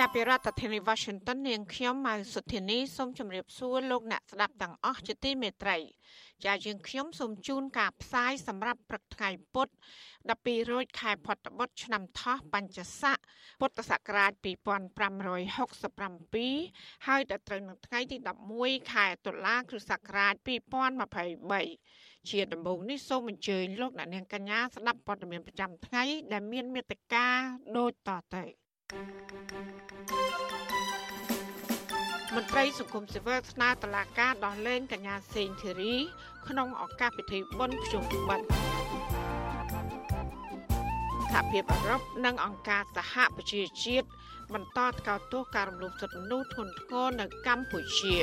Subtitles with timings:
[0.00, 5.76] ចាប់ពីរដ្ឋធានី Washington នាងខ្ញុំម៉ៅសុធានីសូមជម្រាបសួរលោកអ្នកស្ដាប់ទាំងអស់ជាទីមេត្រី
[6.44, 9.72] ចាយើង ខ្ញុំសូមជូនការផ្សាយសម្រាប់ព្រឹកថ្ងៃពុទ្ធ
[10.20, 13.16] 12រោចខែផុតបុត្រឆ្នាំថោះបัญចស័ក
[13.60, 18.16] ពុទ្ធសករាជ2567ហើយដល់ត្រូវនឹងថ្ងៃទី
[18.54, 20.34] 11ខែតុលាគ្រិស្តសករាជ
[21.52, 27.26] 2023ជាដំបូងនេះសូមអញ្ជើញលោកអ្នកនាងកញ្ញាស្ដាប់ព័ត៌មានប្រចាំថ្ងៃដែលមានមេត្តា
[27.76, 28.63] ដូចតទៅ
[32.34, 35.94] មន្ត្រីសង្គមស៊ីវិលស្នើតុលាការដោះលែងកញ្ញាសេងធីរី
[36.48, 38.46] ក្នុងឱកាសពិធីបុណ្យភ្ជុំបិណ្ឌ
[41.32, 44.08] សហភាពអឺរ៉ុបនិងអង្គការសហប្រជាជាតិ
[44.54, 48.14] បន្តថ្កោលទោសការរំលោភសិទ្ធិមនុស្សធ្ងន់ធ្ងរនៅកម្ពុជា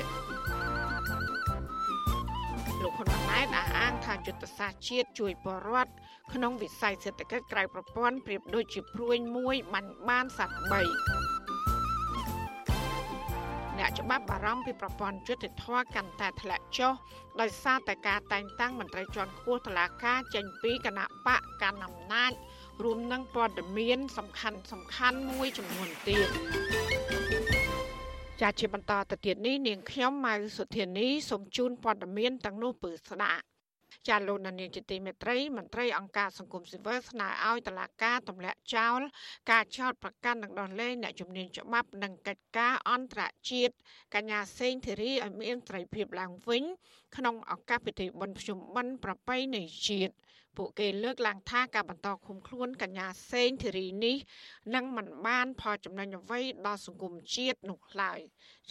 [2.84, 5.92] លោកហ៊ុនម៉ាណែតអះអាងថាយុទ្ធសាស្ត្រជាតិជួយបរដ្ឋ
[6.34, 10.72] ក្នុងវិស័យសេដ្ឋកិច្ចក្រៅប្រព័ន្ធប្រៀបដូចជាព្រួយមួយបាញ់បានសត្វ3
[13.78, 15.66] អ្នកច្បាប់បារម្ភពីប្រព័ន្ធយុតិធធ
[15.96, 16.94] កាន់តែធ្លាក់ចុះ
[17.42, 22.32] ដោយសារតែការតែងតាំងមន្ត្រីជាន់ខ្ពស់តុលាការចេញពីគណៈបកកណ្ដាលអំណាច
[22.84, 26.30] រួមនឹងព័ត៌មានសំខាន់សំខាន់មួយចំនួនទៀត
[28.42, 33.44] ចាជាបន្តទៅទៀតនេះនាងខ្ញុំម៉ៅសុធានីសូមជូនព័ត៌មានទាំងនោះពឺស្ដាប់
[34.08, 39.00] ចាលោកនានីជាទីមេត្រីមន្ត្រីអង្គការសង្គមស៊ីវិលស្នើឲ្យតុលាការទម្លាក់ចោល
[39.52, 43.74] ការចោទប្រកាន់និងដោះលែងអ្នកជំនាញច្បាប់និងកិច្ចការអន្តរជាតិ
[44.16, 46.64] កញ្ញាសេងធីរីឲ្យមានសេរីភាពឡើងវិញ
[47.16, 50.14] ក្នុងឱកាសពិធីបុណ្យភ្ជុំបិណ្ឌប្រពៃណីជាតិ
[50.58, 54.18] ពួកគេលើកឡើងថាការបន្តឃុំខ្លួនកញ្ញាសេងធីរីនេះ
[54.76, 58.20] នឹងមិនបានផលចំណេញអ្វីដល់សង្គមជាតិនោះឡើយ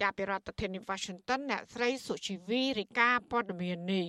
[0.01, 4.09] ជាពីរដ្ឋធានី Washington អ្នកស្រីសុជីវីរីកាព័ត៌មាននេះ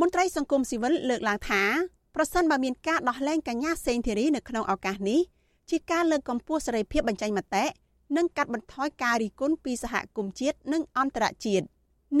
[0.00, 1.62] មន្ត្រីសង្គមស៊ីវិលលើកឡើងថា
[2.14, 5.20] ប្រសិនបើមានការដោះលែងកញ្ញាសេងធីរីនៅក្នុងឱកាសនេះ
[5.70, 7.64] ជាការលើកកម្ពស់សេរីភាពបញ្ចេញមតិ
[8.16, 11.64] និងកាត់បន្ថយការរិះគន់ពីសហគមន៍ជាតិនិងអន្តរជាតិ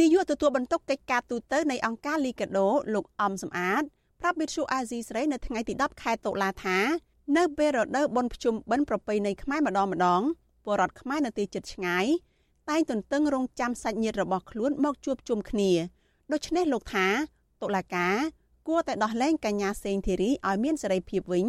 [0.00, 3.82] នាយកទទួលបន្ទុកកិច្ចការទូតនៃអង្គការលីកាដូលោកអំសំអាត
[4.20, 6.78] ប្រាប់វិទ្យុអាស៊ីសេរីនៅថ្ងៃទី10ខែតុលាថា
[7.36, 10.22] នៅពេលរដូវបុណ្យភ្ជុំបិណ្ឌប្រពៃណីខ្មែរម្ដងម្ដង
[10.64, 12.06] ពលរដ្ឋខ្មែរនៅទីជិតឆ្ងាយ
[12.70, 15.70] តែងទន្ទឹងរង់ចាំសាច់ញាតិរបស់ខ្លួនមកជួបជុំគ្នា
[16.32, 17.06] ដូច្នេះលោកថា
[17.62, 18.14] តុលាការ
[18.68, 21.46] គួរតែដោះលែងកញ្ញាសេងធីរីឲ្យមានសេរីភាពវិញ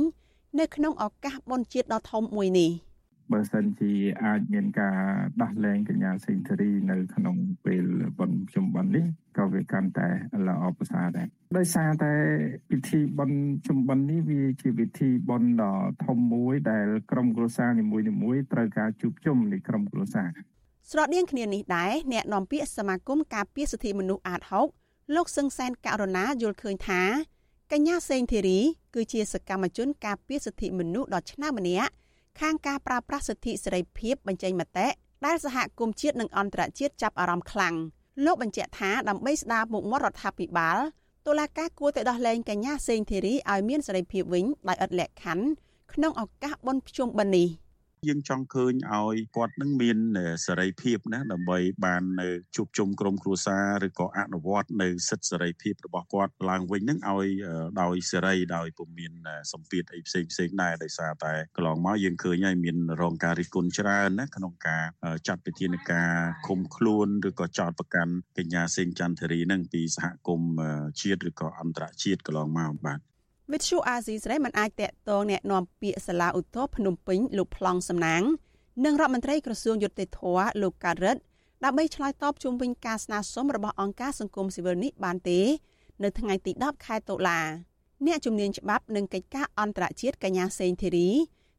[0.59, 2.71] នៅក្នុងឱកាសបុណ្យជាតិដ៏ធំមួយនេះ
[3.31, 3.91] បើសិនជា
[4.23, 4.97] អាចមានការ
[5.41, 7.35] ដោះលែងកញ្ញាសេងធីរីនៅក្នុង
[7.65, 7.85] ពេល
[8.19, 9.05] បុណ្យជុំបិណ្ឌនេះ
[9.37, 10.07] ក៏វាកាន់តែ
[10.47, 11.27] ល្អប្រសើរដែរ
[11.57, 12.13] ដោយសារតែ
[12.69, 20.29] ពិធីបុណ្យជុំបិណ្ឌនេះវាជាពិធីបុណ្យដ៏ធំមួយដែលក្រុមគ្រួសារនីមួយៗត្រូវការជួបជុំនៃក្រុមគ្រួសារ
[20.91, 24.67] ស្រដៀងគ្នានេះដែរអ្នកនាំពាក្យសមាគមការពារសិទ្ធិមនុស្សអាតហុក
[25.15, 27.01] លោកសឹងសែនករណាយល់ឃើញថា
[27.71, 28.59] កញ្ញាសេងធីរី
[28.95, 31.91] គឺជាសកម្មជនការពារសិទ្ធិមនុស្សដ៏ឆ្នើមម្នាក់
[32.39, 34.87] ខាងការប្រើប្រាស់សិទ្ធិសេរីភាពបញ្ចេញមតិ
[35.25, 37.75] ដែលសហគមន៍ជាតិនិងអន្តរជាតិចាប់អារម្មណ៍ខ្លាំង
[38.25, 40.77] លោកបញ្ជាក់ថាដើម្បីស្ដារមុខមាត់រដ្ឋាភិបាល
[41.27, 45.45] តុលាការគួរតែដោះលែងកញ្ញាសេងធីរីឲ្យមានសេរីភាពវិញដោយឥតលក្ខខណ្ឌ
[45.93, 47.47] ក្នុងឱកាសបុណ្យភ្ជុំបិណ្ឌនេះ។
[48.09, 49.97] យើងចង់ឃើញឲ្យគាត់នឹងមាន
[50.45, 57.27] សេរីភាពណាដើម្បីបាននៅជួបជុំក្រុមគ្រួសារឬក៏អនុវត្តនៅសិទ្ធិសេរីភាពរបស់គាត់ឡើងវិញនឹងឲ្យ
[57.81, 59.13] ដោយសេរីដោយពុំមាន
[59.51, 64.83] សម្ពាធអីផ្សេងផ្សេងដែរដោយសារតែកន្លងមកយើងឃើញហើយមានរងការរិះគន់ច្រើនណាក្នុងការ
[65.27, 66.11] ចាត់វិធានការ
[66.47, 70.53] ឃុំខ្លួនឬក៏ចោតប្រកាន់កញ្ញាសេងចន្ទរីនឹងពីសហគមន៍
[71.01, 73.10] ជាតិឬក៏អន្តរជាតិកន្លងមកបាទ
[73.52, 78.22] វិទ្យុអាស៊ីសេរីមិនអាចតាក់ទងแนะនាំពាក្យសាលាឧទ្ធរភ្នំពេញលោកប្លង់សំណាង
[78.84, 80.20] និងរដ្ឋមន្ត្រីក្រសួងយុតិធធ
[80.62, 81.22] លោកកើតរិទ្ធ
[81.64, 85.40] ដើម្បីឆ្លើយតបជុំវិញការស្នើសុំរបស់អង្គការសង្គមស៊ីវិលនេះបានទេ
[86.02, 87.40] នៅថ្ងៃទី10ខែតុលា
[88.06, 91.10] អ្នកជំនាញច្បាប់និងកិច្ចការអន្តរជាតិកញ្ញាសេងធីរី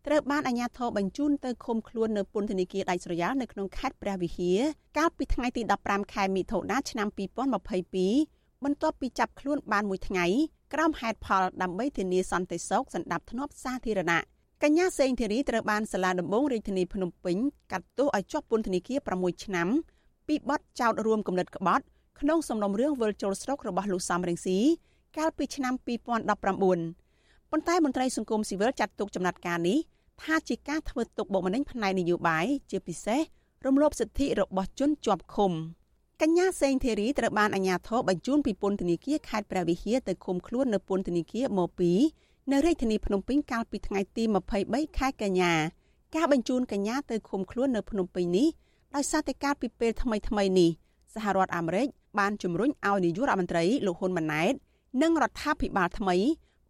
[0.08, 4.60] ត្រូវបានអាជ្ញាធរបញ្ជូនទៅឃុំខ្លួននៅពន្ធនាគារដាច់ស្រយាលនៅក្នុងខេត្តព្រះវិហារ
[4.98, 10.27] កាលពីថ្ងៃទី15ខែមិថុនាឆ្នាំ2022 បន្ទាប់ពីចាប់ខ្លួនបានមួយថ្ងៃ
[10.75, 14.21] ក្រោមហេតុផលដើម្បីធានាសន្តិសុខសណ្ដាប់ធ្នាប់សាធារណៈ
[14.63, 17.37] កញ្ញាសេងធីរីត្រូវបានសាលាដំបងរាជធានីភ្នំពេញ
[17.73, 19.69] កាត់ទោសឲ្យជាប់ពន្ធនាគារ6ឆ្នាំ
[20.29, 21.85] ពីបទចោទរួមគំនិតក្បត់
[22.21, 24.59] ក្នុងសំណុំរឿងវិលជុលស្រុករបស់លោកសំរងស៊ី
[25.19, 25.75] កាលពីឆ្នាំ
[26.33, 29.79] 2019ប៉ុន្តែមន្ត្រីសង្គមស៊ីវិលចាត់ទុកចំណាត់ការនេះ
[30.23, 33.21] ថាជាការធ្វើទុកបុកម្នេញផ្នែកនយោបាយជាពិសេស
[33.67, 35.53] រំលោភសិទ្ធិរបស់ជនជាប់ឃុំ
[36.25, 41.61] កញ្ញាសេងធីរីត្រូវបានអាជ្ញាធរបញ្ជូនពីពន្ធនាគារខេត្តព្រះវិហារទៅឃុំខ្លួននៅពន្ធនាគារម
[42.05, 44.25] 2នៅរាជធានីភ្នំពេញកាលពីថ្ងៃទី
[44.61, 45.53] 23ខែកញ្ញា
[46.17, 48.49] ការបញ្ជូនកញ្ញាទៅឃុំខ្លួននៅភ្នំពេញនេះ
[48.95, 50.71] ដោយសារតែការពីពេលថ្មីថ្មីនេះ
[51.15, 51.87] សហរដ្ឋអាមេរិក
[52.19, 54.53] បានជំរុញឲ្យនាយករដ្ឋមន្ត្រីលោកហ៊ុនម៉ាណែត
[55.03, 56.17] និងរដ្ឋាភិបាលថ្មី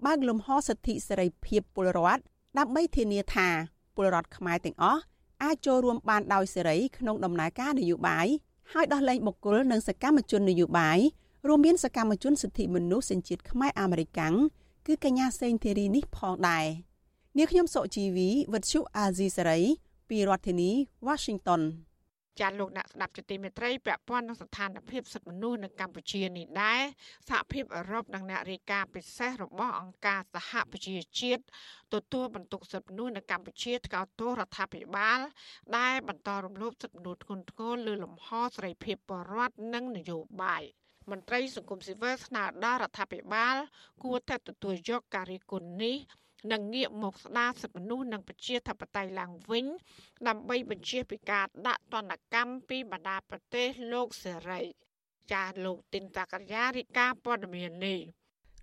[0.06, 2.22] បើកលំហសិទ្ធិសេរីភាពពលរដ្ឋ
[2.58, 3.49] ដើម្បីធានាថា
[3.96, 5.00] ពលរដ្ឋខ្មែរទាំងអស់
[5.43, 8.28] អាចចូលរួមបានដោយសេរីក្នុងដំណើរការនយោបាយ
[8.73, 10.99] ហើយដោះលែងបុគ្គលនិងសកម្មជននយោបាយ
[11.47, 14.35] រួមមានសកម្មជនសិទ្ធិមនុស្សសញ្ជាតិខ្មែរអាមេរិកាំង
[14.87, 16.67] គឺកញ្ញាសេងធីរីនេះផងដែរ
[17.37, 19.61] នាងខ្ញុំសុជីវីវិទ្យុអាស៊ីសេរី
[20.09, 20.70] ពីរដ្ឋធានី
[21.06, 21.62] Washington
[22.40, 26.82] ចាលោកអ្នកស្ដាប់ជទីមេត្រីពាក់ព័ន្ធនឹងស្ថានភាពសិទ្ធិមនុស្សនៅកម្ពុជានេះដែរ
[27.29, 31.43] សហភាពអឺរ៉ុបនិងអ្នករាយការណ៍ពិសេសរបស់អង្គការសហប្រជាជាតិ
[31.94, 35.19] ទទួលបន្ទុកសិទ្ធិមនុស្សនៅកម្ពុជាថ្កោលទោសរដ្ឋាភិបាល
[35.76, 40.62] ដែលបន្តរំលោភសិទ្ធិមនុស្សធ្ងន់ធ្ងរលើលំហសេរីភាពបរិវត្តនិងនយោបាយ
[41.11, 43.56] មន្ត្រីសង្គមស៊ីវិលស្នើដល់រដ្ឋាភិបាល
[44.02, 45.96] គួរតែទទួលយកការរិះគន់នេះ
[46.50, 49.66] និងងាកមកស្ដារសិទ្ធិមនុស្សនិងប្រជាធិបតេយ្យឡើងវិញ
[50.28, 54.60] ដើម្បីបញ្ជាពីការដាក់ទណ្ឌកម្មពីបណ្ដាប្រទេសលោកសេរី
[55.32, 57.98] ចាស់លោកទីនតាករារិកាព័ត៌មាននេះ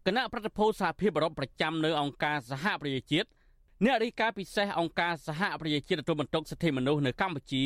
[0.05, 3.29] គណៈប្រតិភូសហភាពអឺរ៉ុបប្រចាំនៅអង្គការសហប្រជាជាតិ
[3.85, 7.63] អ្នករាយការណ៍ពិសេសអង្គការសហប្រជាជាតិទទួលបន្ទុកសិទ្ធិមនុស្សនៅកម្ពុជា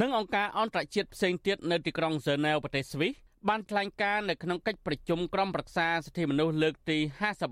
[0.00, 3.12] និងអង្គការអន្តរជាតិផ្សេងទៀតនៅទីក្រុងហ្សឺណែវប្រទេសស្វីស
[3.48, 6.98] បានថ្លែងការណ៍នៅក្នុងកិច្ចប្រជុំក្រុមប្រឹក្សាសិទ្ធិមនុស្សលើកទី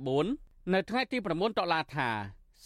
[0.01, 2.09] 54 នៅថ្ងៃទី9តុលាថា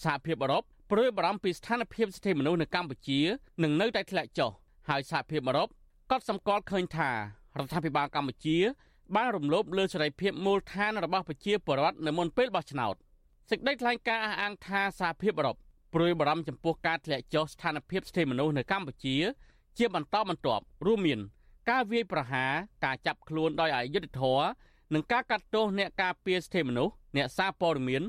[0.02, 3.20] សហភាពអឺរ៉ុបព្រួយបារម្ភពីស្ថានភាពសិទ្ធិមនុស្សនៅកម្ពុជា
[3.62, 4.50] នឹងនៅតែធ្លាក់ចុះ
[4.88, 5.68] ហើយសហភាពអឺរ៉ុប
[6.10, 7.16] ក៏សម្គាល់ឃើញថារ
[7.64, 8.58] ដ្ឋាភិបាលកម្ពុជា
[9.16, 12.94] បានរំលោភលើសេរីភាពមូលដ្ឋានរបស់ប្រជាពលរដ្ឋនៅមុនពេលបោះឆ្នោត
[13.50, 15.56] សេចក្តីថ្លែងការណ៍អះអាងថាសហភាពអឺរ៉ុប
[15.94, 19.16] ព្រួយបារម្ភចំពោះការធ្លាក់ចុះស្ថានភាពសិទ្ធិមនុស្សនៅកម្ពុជា
[19.78, 21.20] ជាបន្តបន្ទាប់រួមមាន
[21.70, 22.50] ការវាយប្រហារ
[22.84, 24.44] ការចាប់ខ្លួនដោយអយុត្តិធម៌
[24.94, 28.02] និងការកាត់ទោសអ្នកការពារសិទ្ធិមនុស្សអ្នកសារព័ត៌មាន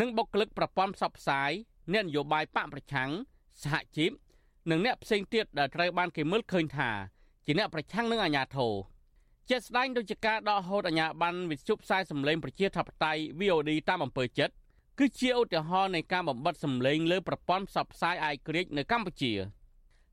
[0.00, 1.50] និងបុគ្គលិកប្រព័ន្ធផ្សព្វផ្សាយ
[1.92, 3.10] អ្នកនយោបាយបកប្រឆាំង
[3.62, 4.10] សហជីព
[4.70, 6.90] និងអ្នកផ្សេងទៀតដែលត្រូវបានគេមើលឃើញថា
[7.44, 8.72] ជាអ្នកប្រឆាំងនឹងអាញាធរ
[9.48, 14.54] ជាស្ដែងដូចជាការដកហូតអាញាបានវិទ្យុផ្សាយសម្លេងប្រជាធិបតេយ្យ VOD តាមអំពើចិត្ត
[14.98, 19.32] គឺជាឧទាហរណ៍នៃការបំបត្តិសម្លេងលើប្រព័ន្ធផ្សព្វផ្សាយអាយក្រិចនៅកម្ពុជា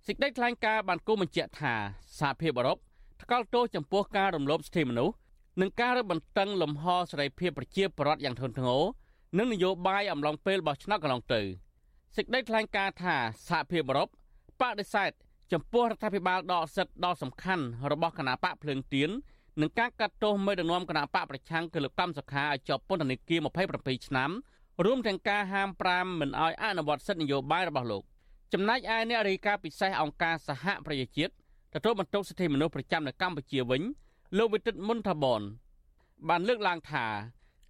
[0.06, 1.74] សេចក្តីថ្លែងការណ៍បានគូបញ្ជាក់ថា
[2.20, 2.78] សហភាពអឺរ៉ុប
[3.22, 5.16] ថ្កោលទោសចំពោះការរំលោភសិទ្ធិមនុស្ស
[5.62, 8.82] និងការរឹតបន្តឹងលំហសេរីភាពប្រជាពលរដ្ឋយ៉ាងធ្ងន់ធ្ងរ
[9.38, 11.42] និងនយោបាយអំឡុងពេលបោះឆ្នោតកន្លងទៅ
[12.16, 13.16] សេចក្តីថ្លែងការណ៍ថា
[13.50, 14.08] សហភាពអឺរ៉ុប
[14.62, 15.12] បដិសេធ
[15.52, 19.10] ចំពោះរដ្ឋាភិបាលដកសិទ្ធិដ៏សំខាន់របស់គណៈបកភ្លើងទៀន
[19.62, 23.40] និងការកាត់ទោសមេដឹកនាំគណៈបកប្រឆាំងគឺលោកកម្មសុខាឲ្យជាប់ពន្ធនាគារ
[23.74, 24.32] 27ឆ្នាំ
[24.86, 28.04] រួមទាំងការហាម5មិនឲ្យអនុវត្តសិទ្ធិនយោបាយរបស់លោក
[28.54, 31.32] ចំណែកឯអ្នករាយការណ៍ពិសេសអង្គការសហប្រជាជាតិ
[31.74, 33.82] ទទួលបន្ទុកសិទ្ធិមនុស្សប្រចាំនៅកម្ពុជាវិញ
[34.36, 35.42] លោកវិទិតមុនថាបន
[36.30, 37.06] បានលើកឡើងថា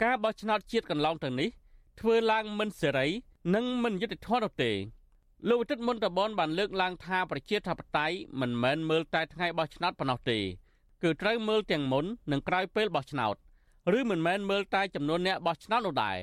[0.04, 1.50] ការបោះឆ្នោតជាតិកន្លងទៅនេះ
[2.00, 3.08] ធ្វើឡើងមិនសេរី
[3.56, 4.72] និងមិនយុត្តិធម៌នោះទេ
[5.50, 10.40] លោកវិទិតមុនតាបនបានលើកឡើងថាប្រជាធិបតេយ្យមិនមែនមើលតែថ្ងៃបោះឆ្នោតប៉ុណ្ណោះទេ
[11.04, 13.36] គឺត្រូវមើលទាំងមុននិងក្រោយពេលបោះឆ្នោត
[13.98, 16.18] ឬមិនមែនមើលតែចំនួនអ្នកបោះឆ្នោតនោះដែរ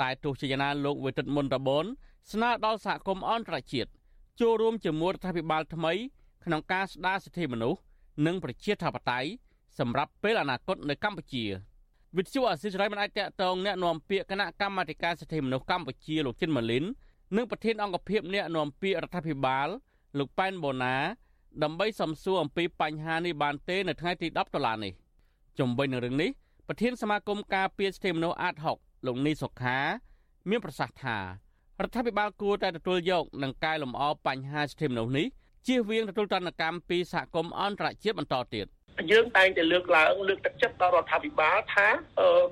[0.00, 1.84] តែទោះជាយ៉ាងណាលោកវិទិតមុនតាបន
[2.32, 3.90] ស្នើដល់សហគមន៍អន្តរជាតិ
[4.40, 5.92] ចូលរួមជាមួយរដ្ឋាភិបាលថ្មី
[6.44, 7.80] ក្នុងការស្ដារសិទ្ធិមនុស្ស
[8.26, 9.28] និងប្រជាធិបតេយ្យ
[9.78, 11.44] សម្រាប់ពេលអនាគតនៅកម្ពុជា
[12.16, 16.84] វិទ្យុអសិរ័យមិនអាចតកតងអ្នកនាំពាក្យគណៈកម្មាធិការសិទ្ធិមនុស្សកម្ពុជាលោកចិនម៉ាលីន
[17.36, 19.68] និងប្រធានអង្គភិបអ្នកនាំពាក្យរដ្ឋាភិបាល
[20.18, 20.96] លោកប៉ែនបូណា
[21.62, 24.92] ដើម្បីសំសួរអំពីបញ្ហានេះបានទេនៅថ្ងៃទី10ដុល្លារនេះ
[25.58, 26.30] ជំវិញនឹងរឿងនេះ
[26.68, 29.78] ប្រធានសមាគមការពារសិទ្ធិមនុស្សអាត6លោកនីសុខា
[30.48, 31.22] មានប្រសាសន៍ថារ
[31.88, 35.26] ដ្ឋាភិបាលគួរតែទទួលយកនិងកែលម្អបញ្ហាសិទ្ធិមនុស្សនេះ
[35.66, 38.66] ជៀសវាងទទួលទណ្ឌកម្មពីសហគមន៍អន្តរជាតិបន្តទៀត។
[39.10, 41.88] យើងតែងតែលើកឡើងលើកទឹកចិត្តដល់រដ្ឋាភិបាលថា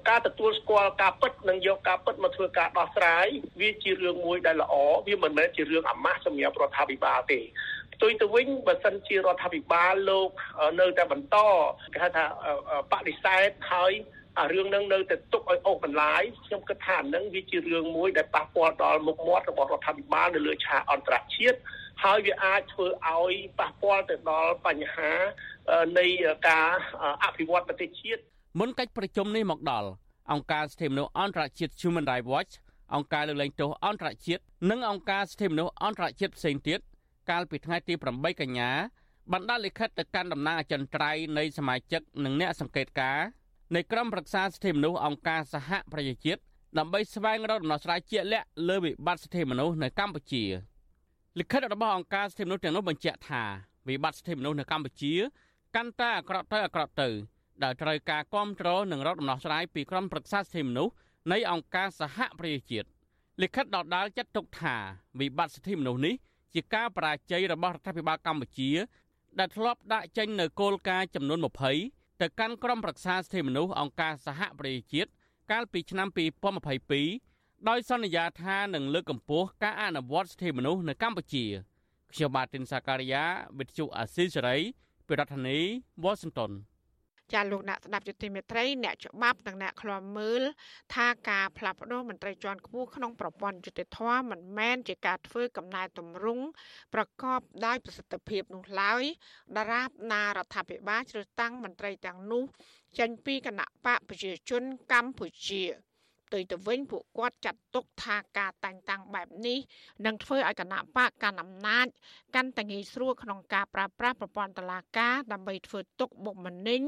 [0.09, 3.27] ការទទួលស្គាល់ការពិតនិងយកការពិតមកធ្វើការដោះស្រាយ
[3.61, 4.75] វាជារឿងមួយដែលល្អ
[5.07, 7.41] វាមិនមែនជារឿងអាម៉ាស់សម្រាប់រដ្ឋាភិបាលទេ
[7.95, 10.29] ផ្ទុយទៅវិញបើសិនជារដ្ឋាភិបាលលោក
[10.81, 11.37] នៅតែបន្ត
[11.95, 12.25] គេហៅថា
[12.93, 13.93] បដិសេធហើយ
[14.39, 21.59] អារឿងហ្នឹងនៅតែទុកឲ្យអូសបន្លាយខ្ញុំគិតថាអាហ្នឹងវាជារឿងមួយដែលប៉ះពាល់ដល់មុខមាត់របស់រដ្ឋាភិបាលនៅលើឆាកអន្តរជាតិ
[22.05, 25.13] ហើយវាអាចធ្វើឲ្យប៉ះពាល់ទៅដល់បញ្ហា
[25.99, 26.07] នៃ
[26.49, 26.69] ការ
[27.25, 28.21] អភិវឌ្ឍប្រទេសជាតិ
[28.61, 29.89] មុនកិច្ចប្រជុំនេះមកដល់
[30.33, 32.53] អង្គការសិទ្ធិមនុស្សអន្តរជាតិ Human Rights Watch
[32.95, 36.81] អង្គការលើកលែងទោសអន្តរជាតិនិងអង្គការសិទ្ធិមនុស្សអន្តរជាតិផ្សេងទៀត
[37.31, 38.71] កាលពីថ្ងៃទី8កញ្ញា
[39.33, 43.27] បានដាក់លិខិតទៅកាន់តំណាងអចិន្ត្រៃយ៍នៃសមាជិកនិងអ្នកសង្កេតការណ៍
[43.75, 46.41] នៃក្រុមប្រឹក្សាសិទ្ធិមនុស្សអង្គការសហប្រជាជាតិ
[46.79, 50.45] ដើម្បីស្វែងរកដំណោះស្រាយជាក់លាក់លើវិបត្តិសិទ្ធិមនុស្សនៅកម្ពុជា
[51.39, 53.43] លិខិតរបស់អង្គការសិទ្ធិមនុស្សទាំងនោះបញ្ជាក់ថា
[53.89, 55.15] វិបត្តិសិទ្ធិមនុស្សនៅកម្ពុជា
[55.77, 57.09] កាន់តែអាក្រក់ទៅអាក្រក់ទៅ
[57.63, 60.93] ដែលត្រូវការគ្រប់គ្រងនិងរកដំណោះស្រាយពីក្រុមប្រឹក្សាសិទ្ធិមនុស្ស
[61.33, 62.89] នៃអង្គការសហប្រជាជាតិ
[63.43, 64.77] លិខិតដដាលចាត់ទុកថា
[65.21, 66.15] វិបត្តិសិទ្ធិមនុស្សនេះ
[66.55, 68.71] ជាការបរាជ័យរបស់រដ្ឋាភិបាលកម្ពុជា
[69.39, 71.39] ដែលធ្លាប់ដាក់ចេញនូវគោលការណ៍ចំនួន
[71.81, 75.11] 20ទៅកាន់ក្រុមប្រឹក្សាសិទ្ធិមនុស្សអង្គការសហប្រជាជាតិ
[75.51, 76.09] កាលពីឆ្នាំ
[76.89, 81.45] 2022ដោយសន្យាថានឹងលើកកម្ពស់ការអនុវត្តសិទ្ធិមនុស្សនៅកម្ពុជា
[82.13, 83.25] ខ្ញុំបាទទីនសាការីយ៉ា
[83.59, 84.59] វិទ្យុអាស៊ីសេរី
[85.09, 85.59] ពីរដ្ឋធានី
[86.05, 86.53] Washington
[87.33, 90.43] ចាលោកអ្នកស្ដាប់យុតិមេត្រីអ្នកច្បាប់និងអ្នកខ្លាំមើល
[90.95, 96.45] ថាការផ្លាស់ប្តូរមន្ត្រីជាន់ខ្ពស់ក្នុងប្រព័ន្ធយុតិធធម៌មិនមែនជាការធ្វើកំណែតម្រង់
[96.95, 99.03] ប្រកបដោយប្រសិទ្ធភាពនោះឡើយ
[99.57, 102.45] ដរាបណារដ្ឋាភិបាលជ្រើសតាំងមន្ត្រីទាំងនោះ
[102.99, 105.63] ចេញពីគណៈបកប្រជាជនកម្ពុជា
[106.27, 109.59] ផ្ទុយទៅវិញពួកគាត់ចាត់ទុកថាការតែងតាំងបែបនេះ
[110.07, 111.87] នឹងធ្វើឲ្យគណៈបកកាន់អំណាច
[112.35, 116.83] កាន់តែងាយស្រួលក្នុងការប្រើប្រាស់ប្រព័ន្ធតុលាការដើម្បីធ្វើទុកបុកម្នេញ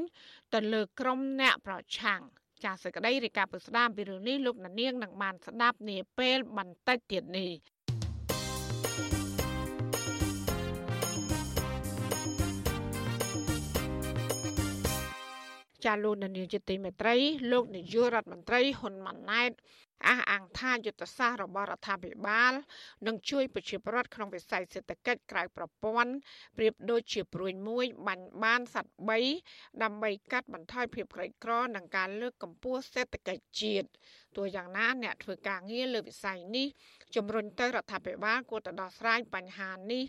[0.53, 2.21] ទៅលើក្រុមអ្នកប្រឆាំង
[2.63, 7.51] ចាសសេចក្តីរាយការណ៍ពុស្ដាមពីរឿងនេះលោកនាងនឹងបានស្ដាប់នាពេលបន្តិចទៀតនេះ
[15.85, 17.15] ចាលោកនាយកជាទីមេត្រី
[17.51, 19.51] លោកនាយករដ្ឋមន្ត្រីហ៊ុនម៉ាណែត
[20.07, 22.53] អះអាងថាយុទ្ធសាស្ត្ររបស់រដ្ឋាភិបាល
[23.07, 26.11] នឹងជួយប្រជាពលរដ្ឋក្នុងវិស័យសេដ្ឋកិច្ចក្រៅប្រព័ន្ធ
[26.57, 28.93] ប្រៀបដូចជាព្រួយមួយបាញ់បានសត្វ
[29.37, 33.87] 3ដើម្បីកាត់បន្ថយភាពក្រីក្រនិងការលើកកម្ពស់សេដ្ឋកិច្ចជាតិ
[34.37, 36.67] ទោះយ៉ាងណាអ្នកធ្វើការងារលើវិស័យនេះ
[37.15, 40.03] ជំរុញទៅរដ្ឋាភិបាលគួរតែដោះស្រាយបញ្ហានេះ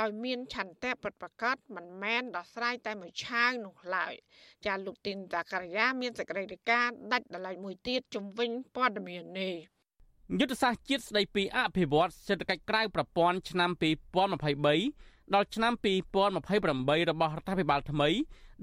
[0.00, 4.14] ដោយមានឆន្ទៈពិតប្រាកដមិនមែនដោះស្រាយតែមួយឆាវនោះឡើយ
[4.66, 9.54] ចាលោកទីនតាការីយ៉ាមានសេចក្តីរាយការណ៍ដាច់ដライមួយទៀតជំវិញព័ត៌មាននេះ
[10.38, 13.70] យុទ្ធសាស្ត្រជាតិស្តីពីអភិវឌ្ឍសេដ្ឋកិច្ចក្រៅប្រព័ន្ធឆ្នាំ
[14.32, 15.72] 2023ដល់ឆ្នាំ
[16.42, 18.08] 2028របស់រដ្ឋាភិបាលថ្មី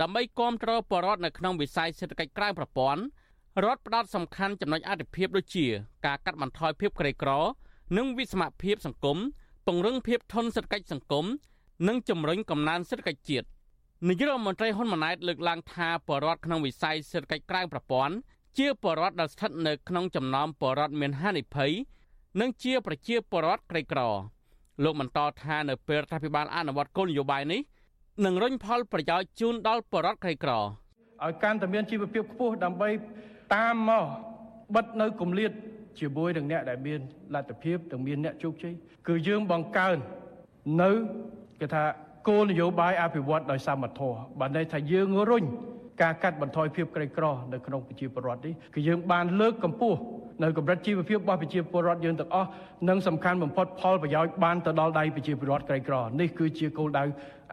[0.01, 3.01] ដើម្បីគ្រប់គ្រងបរិវត្តនៅក្នុងវិស័យសេដ្ឋកិច្ចក្រៅប្រព័ន្ធ
[3.63, 5.65] រដ្ឋផ្ដោតសំខាន់ចំណុចអតិភិបដូចជា
[6.05, 7.31] ការកាត់បន្ថយភាពក្រីក្រ
[7.97, 9.17] និងវិសមភាពសង្គម
[9.67, 11.25] ពង្រឹងភាពធន់សេដ្ឋកិច្ចសង្គម
[11.87, 13.47] និងជំរុញកំណើនសេដ្ឋកិច្ចជាតិ
[14.07, 18.15] នាយករដ្ឋមន្ត្រីហ៊ុនម៉ាណែតលើកឡើងថាបរិវត្តក្នុងវិស័យសេដ្ឋកិច្ចក្រៅប្រព័ន្ធ
[18.59, 21.71] ជាបរិវត្តដែលស្ថិតនៅក្នុងចំណោមបរិវត្តមានហានិភ័យ
[22.41, 24.01] និងជាប្រជាបរិវត្តក្រីក្រ
[24.83, 27.61] លោកបន្តថានៅពេលរដ្ឋាភិបាលអនុវត្តគោលនយោបាយនេះ
[28.25, 32.89] នឹងរុញផលប្រយោជន៍ជូនដល់បរិវត្តក្រីក្រឲ្យកាន់តែមានជីវភាពខ្ពស់ដើម្បី
[33.55, 34.05] តាមមក
[34.75, 35.51] បិទនៅគម្លាត
[35.99, 36.99] ជាមួយនឹងអ្នកដែលមាន
[37.35, 38.73] លទ្ធភាពទាំងមានអ្នកជោគជ័យ
[39.07, 39.97] គឺយើងបង្កើន
[40.81, 40.91] នៅ
[41.59, 41.83] គេថា
[42.27, 45.45] គោលនយោបាយអភិវឌ្ឍដោយសមត្ថភាពបានន័យថាយើងរុញ
[46.01, 49.99] ការកាត់បន្ថយភាពក្រីក្រនៅក្នុងប្រជាពលរដ្ឋនេះគឺយើងបានលើកកម្ពស់
[50.43, 52.49] នៅកម្រិតជីវភាពរបស់ប្រជាពលរដ្ឋយើងទាំងអស់
[52.89, 57.03] និងសំខាន់បំផុតផលប្រយោជន៍បានទៅដល់ដៃប្រជាពលរដ្ឋក្រីក្រនេះគឺជាគោលដៅ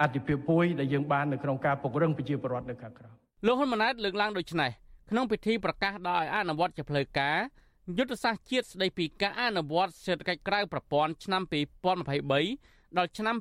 [0.01, 3.09] អតិភិបមួយដែលយើងបាននៅក្នុងការពង្រឹងប្រជាពលរដ្ឋនៅខាងក្រៅ
[3.47, 4.71] លោកហ៊ុនម៉ាណែតលើកឡើងដូចនេះ
[5.11, 7.39] ក្នុងពិធីប្រកាសដោយអនុវត្តជាផ្លូវការ
[7.99, 11.43] យុទ្ធសាស្ត្រជាតិស្តីពីការអនុវត្តសេដ្ឋកិច្ចក្រៅប្រព័ន្ធឆ្នាំ
[12.01, 13.37] 2023ដល់ឆ្នាំ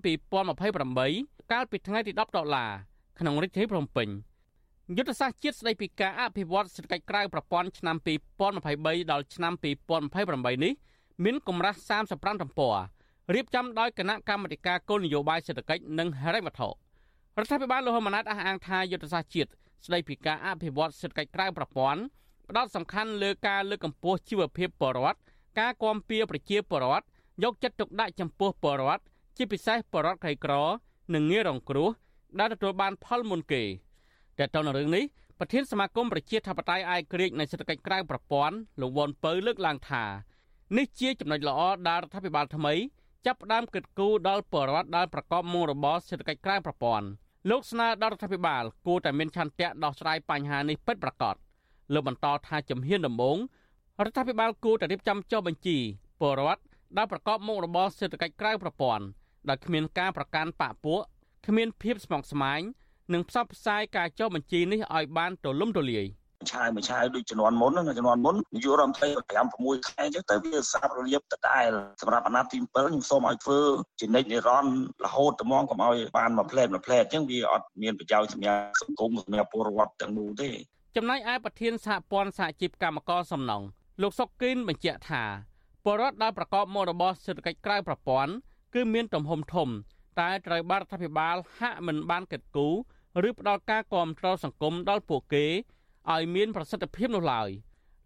[0.74, 2.71] 2028កាលពីថ្ងៃទី10ដុល្លារ
[3.19, 4.07] ក្នុងរាជធានីភ្នំពេញ
[4.94, 7.96] យុទ្ធសាស្ត្រជាតិស្តីពីការអភិវឌ្ឍសេដ្ឋកិច្ចក្រៅប្រព័ន្ធឆ្នាំ
[8.54, 9.54] 2023ដល់ឆ្នាំ
[10.04, 10.74] 2028នេះ
[11.24, 11.80] មានកម្រាស់
[12.12, 12.75] 35ទំព័រ
[13.34, 16.72] រៀបចំដោយគណៈកម្មាធិការគោលនយោបាយសេដ្ឋកិច្ចនិងហិរញ្ញវត្ថុរ
[17.44, 19.50] ដ្ឋាភិបាលលោកហ៊ុនម៉ាណែតអះអាងថាយុទ្ធសាស្ត្រជាតិ
[19.86, 22.01] ស្តីពីការអភិវឌ្ឍសេដ្ឋកិច្ចក្រៅប្រព័ន្ធ
[22.50, 25.20] ផ្ដោតសំខាន់លើការលើកកម្ពស់ជីវភាពបរិវត្ត
[25.60, 27.06] ការគាំពៀប្រជាពលរដ្ឋ
[27.44, 29.04] យកចិត្តទុកដាក់ចំពោះពលរដ្ឋ
[29.38, 30.54] ជាពិសេសពលរដ្ឋក្រីក្រ
[31.13, 31.89] និងងាយរងគ្រោះ
[32.39, 33.63] ដែលទទួលបានផលមុនគេ
[34.39, 35.04] តែទៅនឹងរឿងនេះ
[35.39, 40.04] ប្រធានសមាគមប្រជាធិបតេយ្យអាយក្រិចនៃសេដ្ឋកិច្ចក្រៅប្រព័ន្ធលោកវ៉ុនពៅលើកឡើងថា
[40.77, 42.74] នេះជាចំណុចល្អដែលរដ្ឋាភិបាលថ្មី
[43.25, 47.08] ចាប់ផ្ដើមគិតគូរដល់បរិវត្តដែលប្រកបមុខរបរសេដ្ឋកិច្ចក្រៅប្រព័ន្ធ
[47.50, 51.36] លោកស្នើដល់រដ្ឋាភិបាលគួរតែមានឆន្ទៈដោះស្រាយបញ្ហានេះពិតប្រាកដ
[51.94, 53.38] លោកបន្តថាជំហានដំបូង
[54.04, 55.77] រដ្ឋាភិបាលគួរតែរៀបចំចុះបញ្ជី
[56.20, 56.63] ពលរដ្ឋ
[56.98, 59.06] ដែលប្រកបមុខរបរសេដ្ឋកិច្ចក្រៅប្រព័ន្ធ
[59.50, 61.01] ដែលគ្មានការប្រកាន់បាក់ពួក
[61.48, 62.62] គ្មានភាពស្មុគស្មាញ
[63.13, 66.05] និងផ្សព្វផ្សាយការចុះបញ្ជីនេះឲ្យបានទូលំទូលាយ
[66.53, 69.07] ឆាយមួយឆាយដូចជំនាន់មុនណាជំនាន់មុននាយករដ្ឋមន្ត្រី
[69.38, 71.67] 5 6ខែអញ្ចឹងទៅវាសាប់រលាបដដែល
[72.01, 73.59] សម្រាប់អាណត្តិទី7ខ្ញុំសូមឲ្យធ្វើ
[74.00, 80.50] ជានិច្ចនិរន្តរ៍រហូតត្មងកុំឲ្យបានមួយផ្លែតមួយផ្លែតអញ្ចឹងវាអត់មានប្រយោជន៍សម្រាប់សង្គមសម្រាប់ពលរដ្ឋទាំងនោះទេ
[80.95, 83.65] ចំណែកឯប្រធានសហព័ន្ធសហជីពកម្មករសំណង់
[84.01, 85.24] លោកសុកគីនបញ្ជាក់ថា
[85.83, 88.31] ពលរដ្ឋដែលប្រកបមុខរបរសេដ្ឋកិច្ចក្រៅប្រព័ន្ធ
[88.74, 89.69] គឺមានទំហំធំ
[90.19, 92.67] តែត្រូវបានរដ្ឋាភិបាលហាក់មិនបានកិត្តគូ
[93.27, 95.45] ឬផ្ដល់ការគាំទ្រសង្គមដល់ពួកគេ
[96.13, 97.50] ឲ្យមានប្រសិទ្ធភាពនោះឡើយ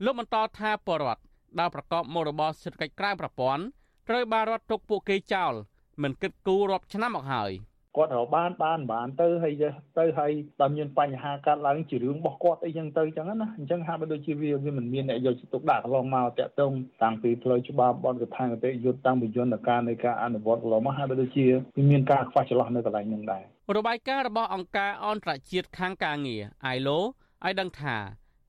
[0.03, 1.23] លោកបន្តថាពលរដ្ឋ
[1.59, 3.63] ដែលប្រកបមុខរបរសេដ្ឋកិច្ចក្រៅប្រព័ន្ធ
[4.07, 5.53] ត្រូវបានរដ្ឋទុកពួកគេចោល
[6.01, 9.53] មិនគិតគូររាប់ឆ្នាំមកហើយក គាត់រកបានបានបានទៅហើយ
[9.99, 16.71] ទៅហើយដល់មានបញ្ហាកើតឡើងជារឿងរបស់គាត់អីចឹងទៅចឹងណាអញ្ចឹងហាក់បីដូចជាវាវាមិនមានអ្នកយកចិត្តទុកដាក់កន្លងមកតាក់ទង
[17.03, 21.45] តាំងពីផ្លូវច្បាប់បនកថាកតេយុទ្ធតាំងពីយន្តការនៃការអនុវត្តកន្លងមកហាក់បីដូចជា
[21.77, 23.43] វាមានការខ្វះចន្លោះនៅកន្លែងហ្នឹងដែរ
[23.77, 26.43] របាយការណ៍របស់អង្គការអន្តរជាតិខាងការងារ
[26.75, 26.99] ILO
[27.45, 27.95] ឲ្យដឹងថា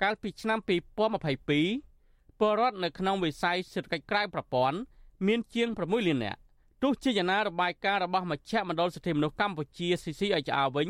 [0.03, 4.79] កាលពីឆ្នាំ2022ពលរដ្ឋនៅក្នុងវិស័យសេដ្ឋកិច្ចក្រៅប្រព័ន្ធ
[5.27, 6.41] មានជាង6លាននាក់
[6.83, 10.89] ទោះជាយ៉ាងណារបាយការណ៍របស់មជ្ឈមណ្ឌលសិទ្ធិមនុស្សកម្ពុជា CCHR វិញ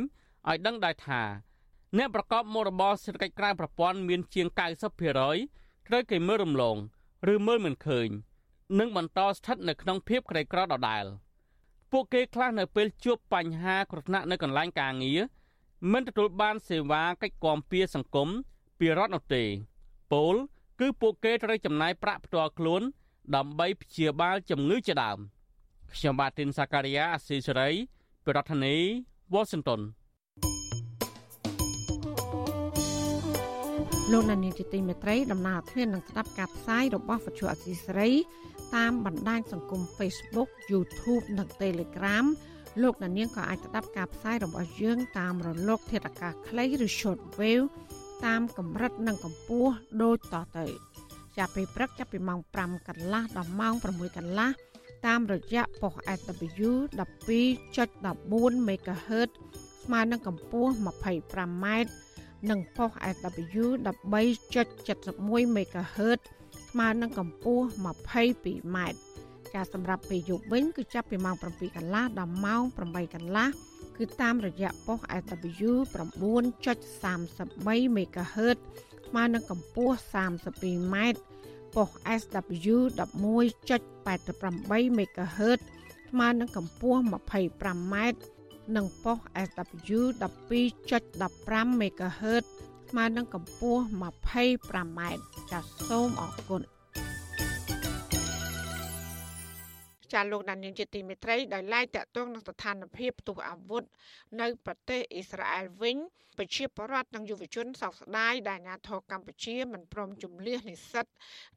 [0.48, 1.22] ឲ្យដឹងដែរថា
[1.98, 6.76] អ្នកប្រកបមុខរបរសេដ្ឋកិច្ចក្រៅប្រព័ន្ធមានជាង90%ត្រូវគេមើលរំលង
[7.32, 8.08] ឬមើលមិនឃើញ
[8.78, 11.04] និងបន្តស្ថិតនៅក្នុងភាពក្រីក្រដដែល
[11.92, 15.20] ពួកគេខ្លះនៅពេលជួបបញ្ហាគ្រោះថ្នាក់នៅកន្លែងការងារ
[15.92, 18.28] មិនទទួលបានសេវាកិច្ចគាំពារសង្គម
[18.78, 19.44] ពីរដ្ឋនោះទេ
[20.12, 20.34] ពល
[20.80, 22.82] គឺពួកគេត្រូវចំណាយប្រាក់ផ្ទាល់ខ្លួន
[23.36, 25.18] ដើម្បីព្យាបាលជំងឺជាដើម
[25.94, 27.70] ខ្ញុំបាទទីនសាការីយ៉ាអស៊ីសេរី
[28.26, 28.84] ប្រធានាធិ
[29.32, 29.80] បតី Washington
[34.12, 38.10] លោកនានីជាទីមេត្រីដំណើរធាននឹងស្ដាប់ការផ្សាយរបស់វិទ្យុអស៊ីសេរី
[38.76, 42.24] តាមបណ្ដាញសង្គម Facebook YouTube និង Telegram
[42.82, 47.66] លោកនាងក៏អាចស្ដាប់ការផ្សាយរបស់យើង តាមរលក ធាតុអាកាសខ្លីឬ Shortwave
[48.26, 50.66] តាមកម្រិតនិងកម្ពស់ដូចតទៅ
[51.38, 54.50] ចាប់ពីព្រឹកចាប់ពីម៉ោង5កន្លះដល់ម៉ោង6កន្លះ
[55.06, 59.30] តាមរយៈប៉ុស SW 12.14 MHz
[59.84, 61.66] ស្មើនឹងកម្ពស់ 25m
[62.50, 66.20] និងប៉ុស SW 13.71 MHz
[66.70, 68.78] ស្មើនឹងកម្ពស់ 22m
[69.54, 73.48] ចាសម្រាប់ពេលយប់វិញគឺចាប់ពីម៉ោង7កន្លះដល់ម៉ោង8កន្លះ
[73.98, 78.58] គឺតាមរយៈប៉ុស SW 9.33 MHz
[79.06, 80.96] ស្មើនឹងកម្ពស់ 32m
[81.74, 85.60] ប៉ុស SW 11.88 MHz
[86.10, 87.94] ស្មើនឹងកម្ពស់ 25m
[88.76, 92.44] និងប៉ុស SW 12.15 MHz
[92.88, 95.00] ស្មើនឹងកម្ពស់ 25m
[95.50, 96.62] ចាសសូមអរគុណ
[100.12, 103.84] ចាលោកដានៀងជាទីមេត្រីដោយឡែកតកតងនឹងស្ថានភាពផ្ទុះអាវុធ
[104.40, 105.96] នៅប្រទេសអ៊ីស្រាអែលវិញ
[106.38, 111.06] ប្រជាពលរដ្ឋនិងយុវជនសោកស្ដាយដែលអាញាធរកម្ពុជាមិនព្រមជំលះនិស្សិត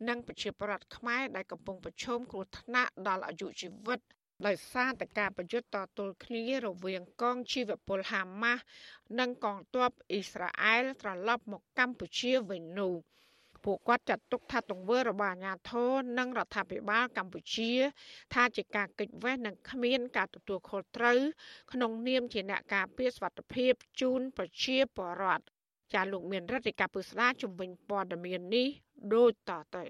[0.08, 4.00] និងប្រជាពលរដ្ឋខ្មែរដែលកំពុងប្រឈមគ្រោះថ្នាក់ដល់អាយុជីវិត
[4.48, 8.63] ដោយសារតែការប្រយុទ្ធតទល់គ្នារវាងកងជីវពលហាម៉ាស់
[9.20, 12.94] និងកងទ័ពអ៊ីស្រាអែលត្រឡប់មកកម្ពុជាវិញនោះ
[13.65, 17.71] ពួកគាត់ចាត់ទុកថាទង្វើរបស់អាញាធរនិងរដ្ឋាភិបាលកម្ពុជា
[18.34, 21.19] ថាជាការកិច្ចវេះនិងគ្មានការទទួលខុសត្រូវ
[21.71, 25.43] ក្នុងនាមជាអ្នកការពារសុវត្ថិភាពជូនប្រជាពលរដ្ឋ
[25.93, 28.67] ចាលោកមានរដ្ឋាភិការពឹស្ដាជំវិញព័ត៌មាននេះ
[29.13, 29.86] ដូចតទៅ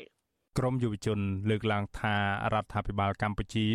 [0.59, 2.15] ក្រមយុវជន លើកឡើងថា
[2.53, 3.67] រដ្ឋាភិបាលកម្ពុជា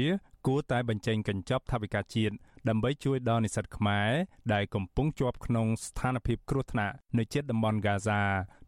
[0.47, 2.35] គួរតែបញ្ចេញកញ្ចប់ថវិកាជាតិ
[2.69, 4.11] ដើម្បីជួយដល់និស្សិតខ្មែរ
[4.53, 8.21] ដែលកំពុងជាប់ក្នុងស្ថានភាពគ្រោះថ្នាក់នៅជិតតំបន់ហ្គាហ្សា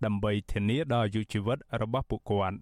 [0.05, 2.57] ដើម្បីធានាដល់អាយុជីវិតរបស់ពួកគាត់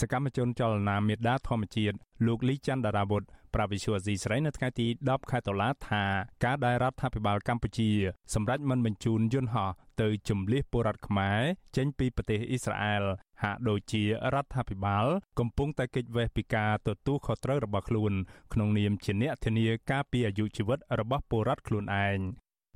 [0.00, 3.22] សកម្មជនចលនាមេដាធម្មជាតិលោកលីច័ន្ទដារាវុធ
[3.54, 6.04] ប្រាវិសុវអាស៊ីស្រីនៅថ្ងៃទី10ខែតុលាថា
[6.44, 7.90] ការដែលរដ្ឋាភិបាលកម្ពុជា
[8.34, 9.70] សម្រេចមិនបញ្ជូនយន្តហោះ
[10.02, 11.40] ទៅជំលះពលរដ្ឋខ្មែរ
[11.76, 13.02] ចេញពីប្រទេសអ៊ីស្រាអែល
[13.42, 14.02] ហាក់ដូចជា
[14.34, 15.06] រដ្ឋាភិបាល
[15.38, 18.12] កំពុងតែគេចវេះពីការទទួលខុសត្រូវរបស់ខ្លួន
[18.52, 22.18] ក្នុងនាមជាអ្នកធានាការពារអាយុជីវិតរបស់ពលរដ្ឋខ្លួនឯង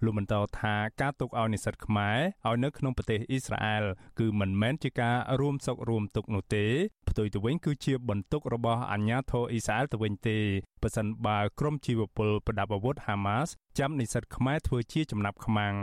[0.05, 3.85] លោកបន្តថាការទុកឲ្យនិស្សិតខ្មែរឲ្យនៅក្នុងប្រទេសអ៊ីស្រាអែល
[4.19, 6.67] គឺមិនមែនជាការរួមសុខរួមទុក្ខនោះទេ
[7.13, 10.39] ផ្ទុយទៅវិញគឺជាបន្ទុករបស់អាជ្ញាធរអ៊ីស្រាអែលទៅវិញទេ
[10.83, 13.49] ប៉ះសិនបើក្រុមជីវពលប្រដាប់អាវុធហាម៉ាស
[13.79, 15.75] ចាំនិស្សិតខ្មែរធ្វើជាចំណាប់ខ្មាំង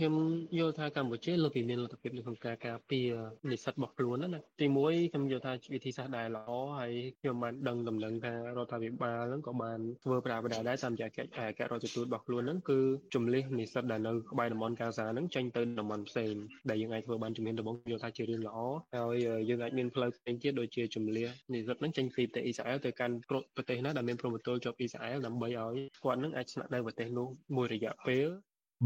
[0.00, 0.18] ខ្ញុំ
[0.58, 3.10] យល់ថាកម្ពុជាលើពីមានលទ្ធភាពនៅក្នុងការការពារ
[3.50, 12.78] និស្សិតរបស់ខ្លួនណាទីមួយខ្ញុំយល់ថាវិធីសាស្ត្រដែលល្អហើយខ្ញុំបានដឹងដំណឹងថារដ្ឋាភិបាលហ្នឹងក៏បានធ្វើប្រាបដាដែរតាមរយៈកិច្ចឯករដ្ឋទូតរបស់ខ្លួនហ្នឹងគឺ
[13.14, 16.34] ជំលះនិស្សិតដែលនៅក្បែរតំបន់កាហ្សាហ្នឹងចេញទៅតំបន់ផ្សេង
[16.70, 18.58] ដែលយើងអាចធ្វើបានជំនាញដំបងយល់ថាជារឿងល្អ
[18.96, 19.16] ហើយ
[19.48, 23.14] យើងអាចមានផ្លូវផ្សេងទៀតដូចជាជំលះនិស្សិតហ្នឹងចេញពីប្រទេសអ៊ីស្រាអែលទៅកាន់
[23.56, 28.28] ប្រទេសណាដែលមានព្រំប្រទល់ជាប់អ៊ីស្រាអែលដើម្បីឲ្យគាត់ហ្នឹងអាចស្នាក់នៅប្រទេសនោះមួយរយៈពេល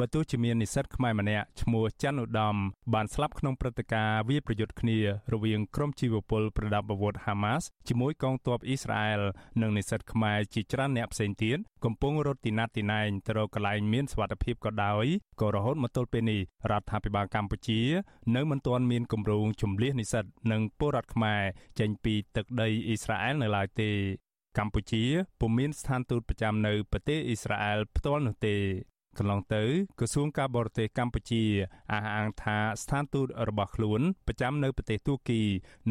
[0.01, 2.57] បើទោះជាមាននិស្សិតខ្មែរម្នាក់ឈ្មោះច័ន្ទឧត្តម
[2.95, 4.99] បានស្លាប់ក្នុងព្រឹត្តិការណ៍វាយប្រយុទ្ធគ្នា
[5.33, 9.23] រវាងក្រុមជីវពលប្រដាប់អាវុធហាម៉ាស់ជាមួយកងទ័ពអ៊ីស្រាអែល
[9.63, 15.07] និងនិស្សិតខ្មែរជាច្រើនអ្នកផ្សេងទៀតកំពុងរត់ទីណាត់ទីណែងទៅរកកន្លែងមានសុវត្ថិភាពក៏ដោយ
[15.41, 17.81] ក៏រហូតមកទល់ពេលនេះរដ្ឋាភិបាលកម្ពុជា
[18.37, 21.43] នៅមិនទាន់មានគម្រោងជំលះនិស្សិតនិងពលរដ្ឋខ្មែរ
[21.81, 23.91] ចេញពីទឹកដីអ៊ីស្រាអែលនៅឡើយទេ
[24.59, 25.03] កម្ពុជា
[25.41, 28.57] ពុំមានស្ថានទូតប្រចាំនៅប្រទេសអ៊ីស្រាអែលផ្ទាល់នោះទេ
[29.19, 29.63] កន្លងទៅ
[29.99, 31.43] ក្រសួងការបរទេសកម្ពុជា
[31.93, 35.41] អះអាងថាស្ថានទូតរបស់ខ្លួនប្រចាំនៅប្រទេសទួរគី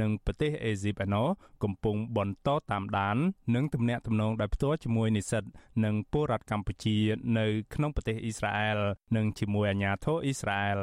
[0.01, 1.27] និងប្រទេសអេស៊ីបឯណោះ
[1.63, 3.17] កំពុងបន្តតាមដាន
[3.55, 5.43] និងទំនាក់ទំនងដោយផ្ទាល់ជាមួយនិស្សិត
[5.85, 6.97] និងពលរដ្ឋកម្ពុជា
[7.37, 8.79] នៅក្នុងប្រទេសអ៊ីស្រាអែល
[9.15, 10.79] និងជាមួយអាជ្ញាធរអ៊ីស្រាអែល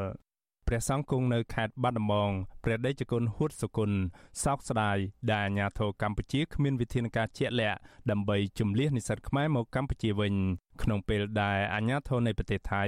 [0.73, 2.31] ព្រះសង្ឃគង់នៅខេត្តបាត់ដំបង
[2.65, 3.99] ព្រះដេចគុណហួតសុគន្ធ
[4.45, 4.99] សោកស្ដាយ
[5.31, 7.79] ដែលអាញាធរកម្ពុជាគ្មានវិធានការជាក់លាក់
[8.11, 10.35] ដើម្បីជំលះនិស្សិតខ្មែរមកកម្ពុជាវិញ
[10.83, 12.85] ក្នុងពេលដែលអាញាធរនៃប្រទេសថៃ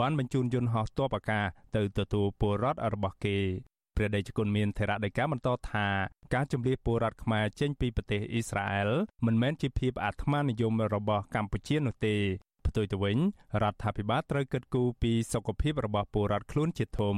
[0.00, 3.38] បានបញ្ជូនយន្តហោះទ័ពអាកាសទៅទទួលពលរដ្ឋរបស់គេ
[3.96, 5.86] ព្រះដេចគុណមានថេរដីកាបន្តថា
[6.34, 8.90] ការជំលះពលរដ្ឋខ្មែរចេញពីប្រទេសអ៊ីស្រាអែល
[9.26, 12.16] មិនមែនជាភាពអាត្មានិយមរបស់កម្ពុជានោះទេ
[12.66, 13.18] ផ្ទុយទៅវិញ
[13.62, 17.16] រដ្ឋាភិបាលត្រូវគិតគូរពីសុខភាពរបស់ពលរដ្ឋខ្លួនជាធំ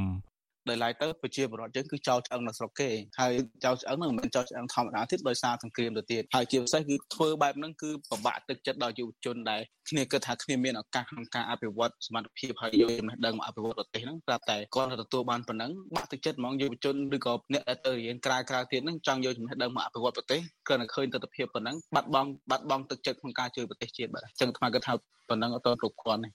[0.68, 3.33] ដោយឡែកទៅប្រជាពលរដ្ឋយើងគឺចោលឆ្អឹងនៅស្រុកគេហើយ
[3.64, 24.94] ចោលឆ្អឹងហ្នឹងមិនមែនចោលឆ្អឹងធម្មតាទេដោយសារសង្គ្រាមទៅទៀតហើយជាពិសេសគឺធ្វើបែបហ្នឹងគឺពិបាកទឹកចិត្តដល់យុវជនដែលគ្នាគិតថាគ្នាមានឱកាសក្នុងការអភិវឌ្ឍសមត្ថភាពហើយយកចំណេះដឹងមកអភិវឌ្ឍប្រទេសហ្នឹងប្រាប់តែគាត់ទទួលបានប៉ុណ្ណឹងបាក់ទឹកចិត្តហ្មងយុវជនឬក៏អ្នកដែលទៅរៀនក្រៅក្រៅទៀតហ្នឹងចង់យកចំណេះដឹងមកអភិវឌ្ឍប្រទេសគ្រាន់តែឃើញទស្សនវិជ្ជាប៉ុណ្ណឹងបាត់បង់បាត់បង់ទឹកចិត្តក្នុងការជួយប្រទេសជាតិបាទអញ្ចឹងអាត្មាគិតថា
[25.29, 26.31] ប៉ុណ្ណឹងអត់ទាន់គ្រប់គ្រាន់ទេ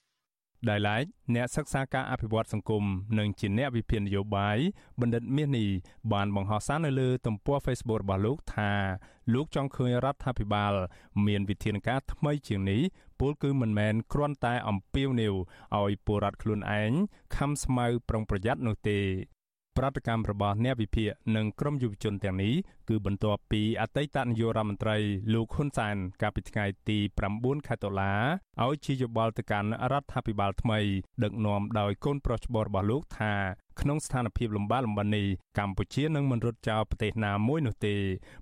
[0.70, 1.04] ដោយឡែក
[1.36, 2.84] អ្នកសិក្សាការអភិវឌ្ឍសង្គម
[3.20, 4.58] និងជាអ្នកវិភាគនយោបាយ
[5.02, 5.70] បណ្ឌិតមាសនេះ
[6.14, 8.72] បានបង្ហោះសារនៅលើទំព័រ Facebook របស់លោកថា
[9.34, 10.74] លោកចង់ឃើញរដ្ឋាភិបាល
[11.28, 12.82] មានវិធានការថ្មីជាងនេះ
[13.20, 15.36] ពលគឺមិនមែនគ្រាន់តែអំពាវនាវ
[15.80, 16.92] ឲ្យពលរដ្ឋខ្លួនឯង
[17.36, 19.00] ខំស្មៅប្រុងប្រយ័ត្ននោះទេ
[19.78, 22.54] ប្រតិកម្មរបស់អ្នកវិភាគនិងក្រមយុវជនទាំងនេះ
[22.92, 24.98] គឺបន្ទាប់ពីអតីតនាយករដ្ឋមន្ត្រី
[25.34, 26.98] លោកហ៊ុនសែនកាលពីថ្ងៃទី
[27.32, 28.14] 9ខែតុលា
[28.64, 30.80] ឲ្យជាយោបល់ទៅកាន់រដ្ឋាភិបាលថ្មី
[31.24, 33.34] ដឹកនាំដោយកូនប្រុសច្បងរបស់លោកថា
[33.82, 35.28] ក្នុងស្ថានភាពលំបាកលំបិននេះ
[35.60, 37.96] កម្ពុជានឹងមិនរត់ចោលប្រទេសណាមួយនោះទេ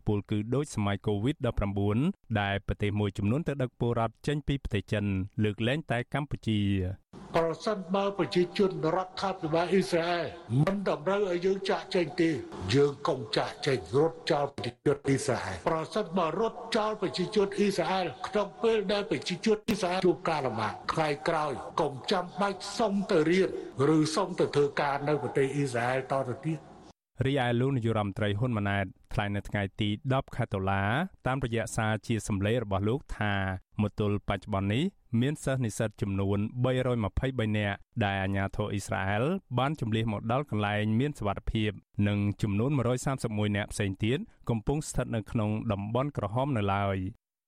[0.07, 1.97] ពលគឺដូចសម័យ COVID-19
[2.39, 5.05] ដែលប្រទេសមួយចំនួនទៅដឹកពលរដ្ឋចេញពីប្រទេសចិន
[5.43, 6.59] លើកលែងតែកម្ពុជា
[7.35, 10.25] ប្រសិនបើប្រជាជនរដ្ឋាភិបាលអ៊ីស្រាអែល
[10.61, 12.29] មិនតម្រូវឲ្យយើងចាក់ចេញទេ
[12.73, 23.49] យើងកុំចាក់ចេញរត់ចោលប្រជាជនអ៊ីស្រាអែលប្រសិនបើរត់ចោលប្រជាជនអ៊ីស្រាអែលក្នុងពេលដែលប្រជាជនអ៊ីស្រាអែលជួបការលំបាកថ្ងៃក្រោយកុំចាំបាច់សុំទៅរៀន
[23.95, 26.68] ឬសុំទៅធ្វើការនៅប្រទេសអ៊ីស្រាអែលតទៅទៀត
[27.25, 30.83] រីឯលោកនាយរដ្ឋមន្ត្រីហ៊ុនម៉ាណែតថ្លែងនៅថ្ងៃទី10ខែតុលា
[31.27, 33.33] តាមរយៈសារជាសម្លេងរបស់លោកថា
[33.81, 34.83] មកទល់បច្ចុប្បន្ននេះ
[35.21, 36.39] មានសិស្សនិស្សិតចំនួន
[36.93, 39.23] 323នាក់ដែលអាជ្ញាធរអ៊ីស្រាអែល
[39.57, 41.71] បានជម្លៀសមកដល់កន្លែងមានសុវត្ថិភាព
[42.07, 42.71] និងចំនួន
[43.13, 46.97] 131នាក់ផ្សេងទៀតកំពុងស្ថិតនៅក្នុងតំបន់ក្រហមនៅឡើយ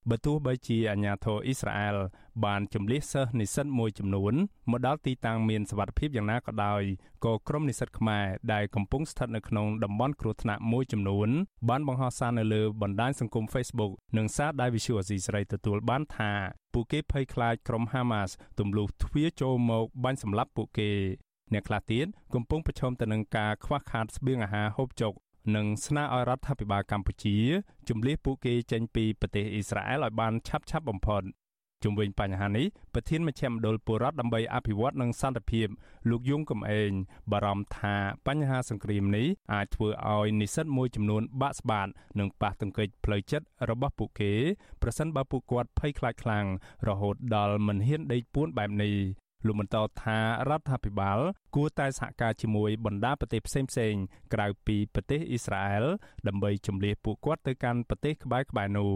[0.10, 1.98] បើទោះបីជាអាញាធរអ៊ីស្រាអែល
[2.46, 4.34] បានជំលះសិស្សនិស្សិតមួយចំនួន
[4.72, 6.82] មកដល់ទីតាំងមានសវត្ថិភាពយ៉ាងណាក៏ដោយ
[7.26, 11.30] ក៏ក្រុមនិស្សិតខ្មែរដែលកំពុងស្ថិតនៅក្នុងតំបន់គ្រោះថ្នាក់មួយចំនួន
[11.70, 16.32] បានបង្ហោះសារនៅលើបណ្ដាញសង្គម Facebook និងសារដែល Visual Asia ស្រីទទួលបានថា
[16.74, 20.92] ពួកគេភ័យខ្លាចក្រុម Hamas ទម្លុះទ្វារចូលមកបាញ់សម្លាប់ពួកគេ
[21.54, 25.14] អ្នកខ្លះទៀតកំពុងប្រឈមទៅនឹងការខ្វះខាតស្បៀងអាហារហូបចុក
[25.56, 27.38] និងស្នើឲ្យរដ្ឋាភិបាលកម្ពុជា
[27.90, 31.24] ជំលះពួកគេចេញពីប្រទេសអ៊ីស្រាអែលឲ្យបានឆាប់ឆាប់បំផុត
[31.84, 35.68] ជុំវិញបញ្ហានេះប្រធានមជ្ឈមណ្ឌលពលរដ្ឋដើម្បីអភិវឌ្ឍនិងសន្តិភាព
[36.10, 36.92] លោកយងកំឯង
[37.32, 37.96] បារម្ភថា
[38.28, 41.88] បញ្ហាសង្គ្រាមនេះអាចធ្វើឲ្យនិស្សិតមួយចំនួនបាក់ស្បាត
[42.20, 44.34] និងប៉ះទង្គិចផ្លូវចិត្តរបស់ពួកគេ
[44.82, 46.46] ប្រសិនបើពួកគាត់ភ័យខ្លាចខ្លាំង
[46.88, 48.96] រហូតដល់មិនហ៊ានដេកពួនបែបនេះ
[49.46, 50.18] លោកបន្តថា
[50.50, 51.20] រដ្ឋាភិបាល
[51.56, 54.02] គួរតែសហការជាមួយបណ្ដាប្រទេសផ្សេងៗ
[54.34, 55.86] ក្រៅពីប្រទេសអ៊ីស្រាអែល
[56.28, 58.92] ដើម្បីជំនះពួកគាត់ទៅកាន់ប្រទេសក្បែរៗនោះ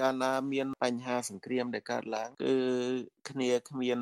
[0.00, 2.54] កាលណាមានបញ្ហាសង្គ្រាមដែលកើតឡើងគឺ
[3.28, 3.98] គ្នាគ្មាន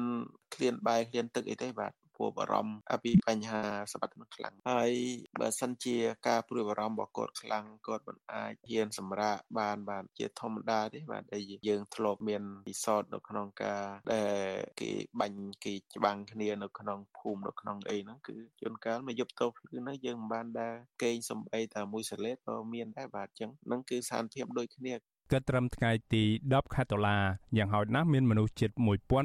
[0.54, 4.92] ឃ្លានបាយឃ្លានទឹកអីទេបាទ ព្រួយបារម្ភពីបញ្ហាសុខភាពខ្លាំងហើយ
[5.40, 5.96] បើសិនជា
[6.28, 14.40] ការព្រួយបារម្ភរបស់គាត់ខ្លាំងគាត់មិនអាចហ៊ានសម្រាកបានបានជាធម្មតាទេបាទដែលយើងធ្លាប់មានពិសោធន៍នៅក្នុងការដែល
[14.80, 24.94] គេបាញ់គេច្បាំងគ្នានៅក្នុងភូមិនៅក្នុងអីហ្នឹងគឺជួនកាលមកយប់តោភ្លឺហ្នឹងយើងមិនបានដែរគេងសំបីតែមួយសលេតក៏មានដែរបាទអញ្ចឹងហ្នឹងគឺស្ថានភាពដូចគ្នា
[25.30, 27.18] គិតត្រឹមថ្ងៃទី10ខែតុលា
[27.56, 28.70] យ៉ាងហោចណាស់មានមនុស្សជិត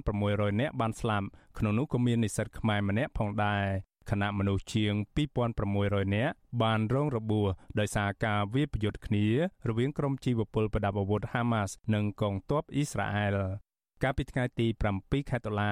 [0.04, 1.28] 1600នាក់បានស្លាប់
[1.60, 3.66] ក្នុងនោះក៏មាននិស្សិតខ្មែរម្នាក់ផងដែរ
[4.12, 4.94] ខណៈមនុស្សជាង
[5.54, 7.48] 2600នាក់បានរងរបួស
[7.80, 9.26] ដោយសារការវាយប្រយុទ្ធគ្នា
[9.68, 13.38] រវាងក្រុមជីវពលប្រដាប់អាវុធ Hamas និងកងទ័ពអ៊ីស្រាអែល
[14.06, 15.72] កាលពីថ្ងៃទី7ខែតុលា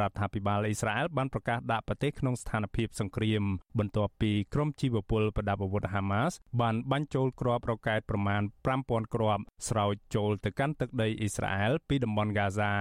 [0.00, 3.42] រដ្ឋាភិបាលអ៊ីស្រាអែលបានប្រកាសដាក់ប្រទេសក្នុងស្ថានភាពសង្គ្រាម
[3.78, 8.42] បន្ទាប់ពីក្រុមជីវពលប្រដាប់អាវុធហាម៉ាសបានបាញ់ចូលគ្រាប់រ៉ុកែតប្រមាណ
[8.78, 12.72] 5000គ្រាប់ស្រោចចូលទៅកាន់ទឹកដីអ៊ីស្រាអែលពីតំបន់ហ្គាហ្សា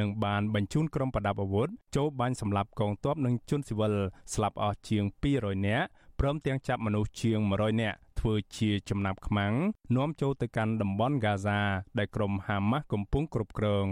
[0.00, 3.94] និងបានបញ្ជូនក្រុមប្រដាប់អាវុធចូលបាញ់សម្លាប់កងទ័ពនិងជនស៊ីវិល
[4.34, 5.04] ស្លាប់អស់ជាង
[5.36, 5.86] 200នាក់
[6.20, 9.52] ព្រមទាំងចាប់មនុស្សជាង100នាក់ធ្វើជាចំណាប់ខ្មាំង
[9.96, 11.60] នាំចូលទៅកាន់តំបន់ហ្គាហ្សា
[11.98, 13.86] ដែលក្រុមហាម៉ាស់កំពុងគ្រប់គ្រង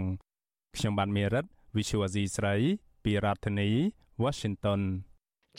[0.77, 2.55] ខ្ញុំបាទមេរិត Visual Asia ស្រី
[3.03, 3.69] ពីរដ្ឋធានី
[4.23, 4.81] Washington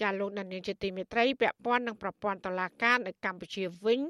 [0.01, 4.01] ចាលោកដានៀងជាទីមេត្រីពាក់ព័ន្ធនឹងប្រព័ន្ធតឡាការនៅកម្ពុជាវិញ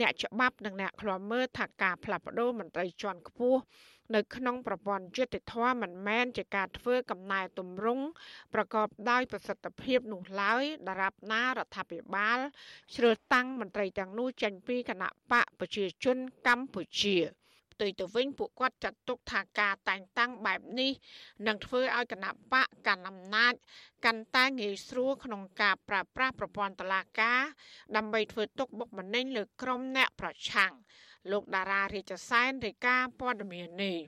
[0.00, 3.60] អ្នកច្បាប់និងអ្នកឃ្លាំមើលថាការផ្លាស់ប្តូរមន្ត្រីជាន់ខ្ពស់
[4.14, 8.04] នៅក្នុងប្រព័ន្ធយុតិធធម៌មិនមែនជាការធ្វើកំណែទម្រង់
[8.54, 12.38] ប្រកបដោយប្រសិទ្ធភាពនោះឡើយដរាបណារដ្ឋាភិបាល
[12.94, 17.16] ជ្រើសតាំងមន្ត្រីទាំងនោះចេញពីគណៈបកប្រជាជនកម្ពុជា
[17.76, 20.92] ផ្ទុយទៅវិញពួកគាត់ចាត់ទុកថាការតែងតាំងបែបនេះ
[21.46, 23.54] នឹងធ្វើឲ្យគណៈបកកាន់អំណាច
[24.04, 27.42] កាន់តែងាយស្រួលក្នុងការប្រើប្រាស់ប្រព័ន្ធតុលាការ
[27.96, 30.72] ដើម្បីធ្វើទុកបុកម្នេញលើក្រុមអ្នកប្រឆាំង
[31.32, 33.98] លោកតារារាជសែនរាយការណ៍ព័ត៌មាននេះ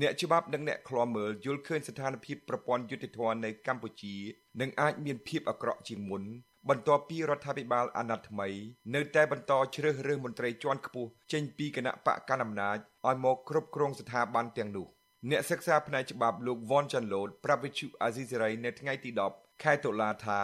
[0.00, 4.14] អ្នកច្បាប់និងអ្នកឃ្លាំមើលយល់ឃើញស្ថានភាពប្រព័ន្ធយុតិធធម៌នៅកម្ពុជា
[4.60, 6.22] នឹងអាចមានភាពអាក្រក់ជាងមុន
[6.70, 8.48] បន្ទាប់ពីរដ្ឋាភិបាលអាណត្តិថ្មី
[8.94, 14.86] នៅតែបន្តជ្រើសរើសមន្ត្រីជាន់ខ្ពស់ចេញពីគណៈបកកណ្ដាលអំណាចឲ្យមកគ្រប់គ្រងស្ថាប័នទាំងនោះ
[15.30, 20.40] អ្នកសិក្សាផ្នែកច្បាប់លោកវ៉ាន់ចាន់ឡូតប្រាប់វិទ្យុអាស៊ីសេរីនៅថ្ងៃទី10ខែតុលាថា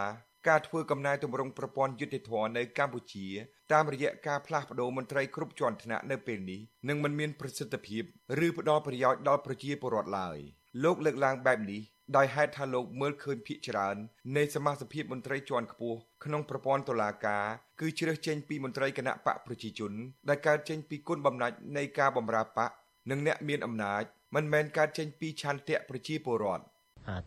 [0.47, 3.27] ការធ្វើកំណែទម្រង់ប្រព័ន្ធយុតិធធម៌នៅកម្ពុជា
[3.71, 6.59] តាមរយៈការផ្លាស់ប្តូរមន្ត្រីគ្រប់ជាន់ថ្នាក់នៅពេលនេះ
[6.89, 8.03] នឹងមិនមានប្រសិទ្ធភាព
[8.45, 10.37] ឬផ្ដល់ប្រយោជន៍ដល់ប្រជាពលរដ្ឋឡើយ
[10.83, 11.81] លោកលើកឡើងបែបនេះ
[12.17, 13.95] ដោយហេតុថាលោកមើលឃើញភាកច្រើន
[14.37, 17.45] នៃសមាជិកមន្ត្រីជាន់ខ្ពស់ក្នុងប្រព័ន្ធតុលាការ
[17.79, 19.91] គឺជ្រើសចេញពីមន្ត្រីគណៈបកប្រជាជន
[20.29, 22.71] ដែលកើតចេញពីគុណបំណាច់នៃការបម្រើបក
[23.09, 24.03] និងអ្នកមានអំណាច
[24.35, 26.63] មិនមែនកើតចេញពីឆន្ទៈប្រជាពលរដ្ឋ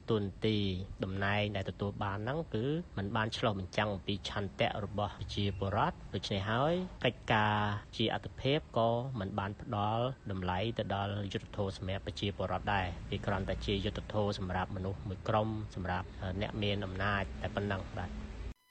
[0.10, 0.58] ទុនទី
[1.04, 2.66] តំណែងដែលទទួលបានហ្នឹងគឺ
[2.98, 6.74] มันបានឆ្លោះបញ្ចាំងអំពីឆន្ទៈរបស់ប្រជាពលរដ្ឋដូច្នេះហើយ
[7.06, 7.56] កិច្ចការ
[7.98, 16.08] ជាអត្តភាពក៏มันបានផ្ដល់តម្លៃទៅដល់យុទ្ធធម៌សម្រាប់ប្រជាពលរដ្ឋដែរវាគ្រាន់តែជាយុទ្ធធម៌សម្រាប់មនុស្សមួយក្រុមសម្រាប់
[16.42, 18.10] អ្នកមានអំណាចតែប៉ុណ្ណឹងបាទ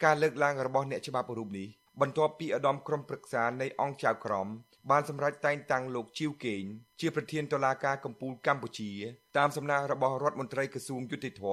[0.05, 1.69] ការលើកឡើងរបស់អ្នកច្បាប់រូបនេះ
[2.01, 4.49] បន្ទាប់ពីឧត្តមក្រុមប្រឹក្សានៃអង្គចៅក្រម
[4.92, 6.64] បានសម្រេចតែងតាំងលោកជីវកេង
[7.00, 8.92] ជាប្រធានតុលាការកំពូលកម្ពុជា
[9.38, 11.44] តាមសំណើរបស់រដ្ឋមន្ត្រីក្រសួងយុតិធធ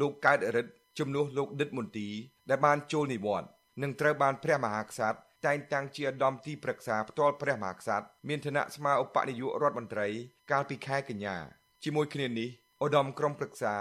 [0.00, 2.08] លោកកើតរិទ្ធជំនួសលោកដិតមន្ទី
[2.50, 3.50] ដែលបានចូលនិវត្តន៍
[3.82, 10.08] និងត្រូវបានព្រះមហាក្សត្រតែងតាំងជាឧត្តមទីប្រឹក្សាផ្ទាល់ព្រះមហាក្សត្រមានឋានៈស្មើឧបនាយករដ្ឋមន្ត្រី
[10.50, 11.36] កាលពីខែកញ្ញា
[11.84, 12.48] ជាមួយគ្នានេះ
[12.84, 13.76] ឧត្តមក្រុមប្រឹក្សា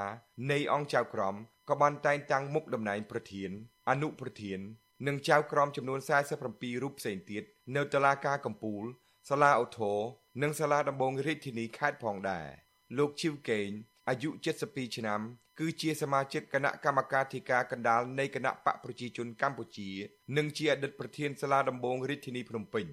[0.51, 1.35] នៃអង្គចៅក្រម
[1.69, 3.51] ក៏បានតែងតាំងមុខតំណែងប្រធាន
[3.89, 4.59] អនុប្រធាន
[5.07, 5.99] និងចៅក្រមចំនួន
[6.41, 7.43] 47រូបផ្សេងទៀត
[7.75, 8.83] នៅតុលាការកំពូល
[9.29, 9.99] សាលាឧទ្ធរ
[10.41, 12.47] និងសាលាដំបងរាជធានីខេត្តផងដែរ
[12.97, 13.69] លោកជីវកេង
[14.09, 14.29] អាយុ
[14.63, 15.21] 72ឆ្នាំ
[15.59, 19.89] គឺជាសមាជិកគណៈកម្មការធិការកណ្ដាលនៃគណៈបកប្រជាជនកម្ពុជា
[20.37, 22.85] និងជាអតីតប្រធានសាលាដំបងរាជធានីភ្នំពេញ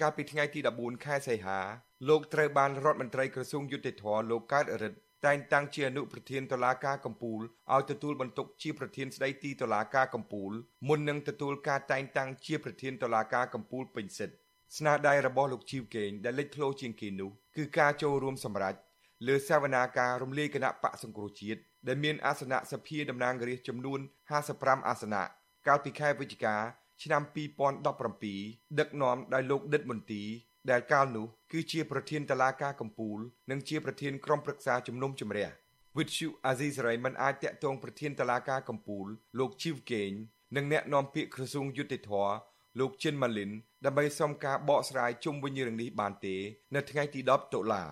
[0.00, 1.58] កាលពីថ្ងៃទី14ខែសីហា
[2.08, 7.40] លោកត្រូវបានរដ្ឋមន្ត្រីក្រសួងយុតិធធលោកកើតរិទ្ធ តែងតាំងជាអនុប្រធានតុលាការកំពូល
[7.74, 10.52] ឲ្យទទួលបន្ទុកជាប្រធានស្ដីទីតុលាការកំពូល
[10.88, 14.36] មុននឹងទទួលការតែងតាំងជាប្រធានតុលាការកំពូលពេញសិទ្ធិ
[14.76, 18.74] ស្នាដៃរបស់លោកជីវកេងដែលលេចធ្លោជាងគេនោះគឺការចូលរួមសម្រេច
[19.26, 24.00] លើសវនាការរំលាយគណៈបកសង្គ្រោះជាតិដែលមានអាសនៈសភាតំណាងរាស្ត្រចំនួន
[24.44, 25.22] 55អាសនៈ
[25.66, 26.56] កាលពីខែវិច្ឆិកា
[27.02, 27.22] ឆ្នាំ
[28.00, 30.22] 2017ដឹកនាំដោយលោកដិតមន្ទី
[30.70, 33.18] ដែលកាលនោះគឺជាប្រធានតឡាការកម្ពុជា
[33.50, 35.48] និងជាប្រធានក្រុមប្រឹក្សាជំនុំជម្រះ
[35.98, 40.10] វិទ្យុអាស៊ីសេរីមិនអាចតាក់ទងប្រធានតឡាការកម្ពុជាលោកជីវកេង
[40.56, 42.12] និងអ្នកនាំពាក្យក្រសួងយុតិធធ
[42.78, 43.50] លោកជិនម៉ាលីន
[43.84, 46.36] ដើម្បីសុំការបកស្រាយជុំវិញរឿងនេះបានទេ
[46.74, 47.84] នៅថ្ងៃទី10តុលា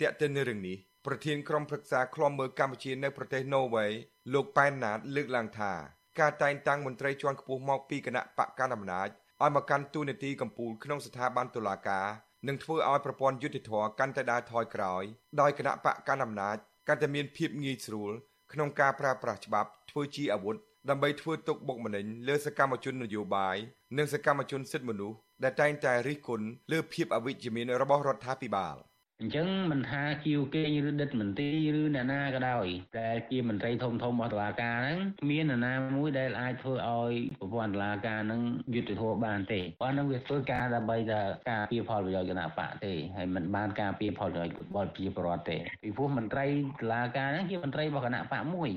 [0.00, 3.86] តាក់ទិននឹងរឿងនេះប្រធានក្រុមប្រឹក្សាឃ្លាំមើលកម្ពុជានៅប្រទេសណូវេ
[4.32, 5.72] លោកប៉ែនណាតលើកឡើងថា
[6.20, 9.08] ការតែងតាំងមន្ត្រីជាន់ខ្ពស់មកពីគណៈបកកណ្ដាលអំណាច
[9.42, 12.06] ឲ្យមកកាន់តួនាទីកម្ពុជាក្នុងស្ថាប័នតុលាការ
[12.48, 15.02] នឹងធ្វើឲ្យប្រព័ន្ធយុតិធធកាន់តែដើរថយក្រោយ
[15.40, 16.56] ដោយគណៈបកកណ្ដាលអំណាច
[16.88, 18.12] កាន់តែមានភាពងាយស្រួល
[18.52, 20.56] ក្នុងការប្រើប្រាស់ច្បាប់ធ្វើជាអាវុធ
[20.90, 23.56] ដើម្បីធ្វើទុកបុកម្នេញលើសកម្មជននយោបាយ
[23.98, 28.76] និងសកម្មជនសិទ្ធិមនុស្សដែលតែងតែរិះគន់លើភាពអវិជ្ជមានរបស់រដ្ឋាភិបាល។
[29.20, 32.66] អញ្ចឹងមិនថាជាវគេងឬដិតមន្ទីរឬអ្នកណាក៏ដោយ
[33.00, 34.98] ដែលជាមន្ត្រីធំធំរបស់តុលាការហ្នឹង
[35.30, 38.42] មាននរណាមួយដែលអាចធ្វើឲ្យប្រព័ន្ធតុលាការហ្នឹង
[38.74, 41.20] យុត្តិធម៌បានទេប៉ុន្តែវាធ្វើការដើម្បីតែ
[41.50, 46.46] ការពារផលប្រយោជន៍គណៈបកទេហើយមិនបានការពារផលប្រយោជន៍របស់ប្រជាពលរដ្ឋទេពីព្រោះមន្ត្រី
[46.80, 48.70] តុលាការហ្នឹងជាមន្ត្រីរបស់គណៈបកមួយ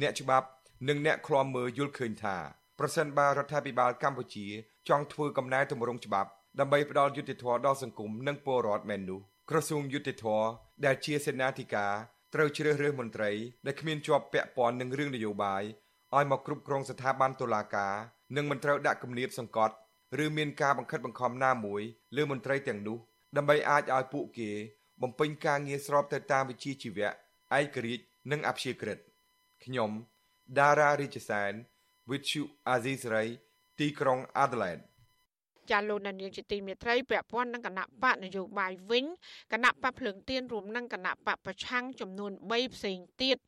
[0.00, 0.46] អ្នកច្បាប់
[0.88, 2.36] និងអ្នកឃ្លាំមើលយល់ឃើញថា
[2.78, 4.46] ប្រសិនបើរដ្ឋាភិបាលកម្ពុជា
[4.88, 9.20] ចង់ធ្វើកំណែទម្រង់ច្បាប់ដើម្បីផ្ដល់យុត្តិធម៌ដល់សង្គមនិងពលរដ្ឋមែននោះ
[9.54, 10.44] ក្រសួងយុតិធ៌
[10.84, 11.94] ដែលជាសេនាធិការ
[12.34, 13.30] ត្រូវជ្រើសរើសមន្ត្រី
[13.66, 15.62] ដែលគ្មានជាប់ពាក់ព័ន្ធនឹងរឿងនយោបាយ
[16.16, 17.94] ឲ្យមកគ្រប់គ្រងស្ថាប័នតុលាការ
[18.36, 19.74] និងមិនត្រូវដាក់គំនាបសង្កត់
[20.24, 21.82] ឬមានការបង្ខិតបង្ខំណាមួយ
[22.16, 22.98] លើមន្ត្រីទាំងនោះ
[23.36, 24.50] ដើម្បីអាចឲ្យពួកគេ
[25.02, 27.08] បំពេញការងារស្របទៅតាមវិជ្ជាជីវៈ
[27.58, 28.98] ឯករាជ្យនិងអព្យាក្រឹត
[29.64, 29.90] ខ្ញុំ
[30.58, 31.52] ដារ៉ារីជសែន
[32.10, 32.42] With you
[32.74, 33.28] Aziz Ray
[33.78, 34.82] ទីក្រុង Adelaide
[35.70, 39.04] ចាលោកនានីជាទីមេត្រីពាក់ព័ន្ធនឹងគណៈបកនយោបាយវិញ
[39.52, 43.38] គណៈបកភ្លើងទៀនរួមនឹងគណៈបកប្រឆាំងចំនួន3ផ្សេងទៀត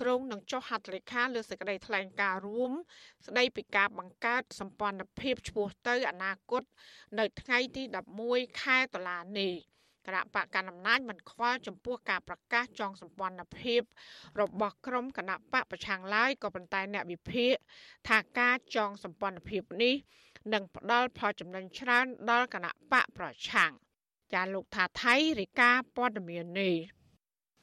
[0.00, 2.72] ក្រុងនឹងចុះហត្ថលេខាលើសេចក្តីថ្លែងការណ៍រួម
[3.26, 6.62] ស្តីពីការបង្កើតសម្ព័ន្ធភាពឆ្ពោះទៅអនាគត
[7.18, 7.82] នៅថ្ងៃទី
[8.22, 9.54] 11ខែតុលានេះ
[10.06, 13.82] គណៈបកកណ្ដាលអំណាចមិនខ្វល់ចំពោះការប្រកាសចងសម្ព័ន្ធភាព
[14.40, 17.54] របស់ក្រុមគណៈបកប្រឆាំងឡើយក៏ប៉ុន្តែអ្នកវិភាគ
[18.08, 19.94] ថាការចងសម្ព័ន្ធភាពនេះ
[20.52, 23.72] និងផ្ដល់ផលចំណេញច្រើនដល់គណៈបកប្រឆាំង
[24.34, 26.74] ចាលោកថាថៃរាយការណ៍ព័ត៌មាននេះ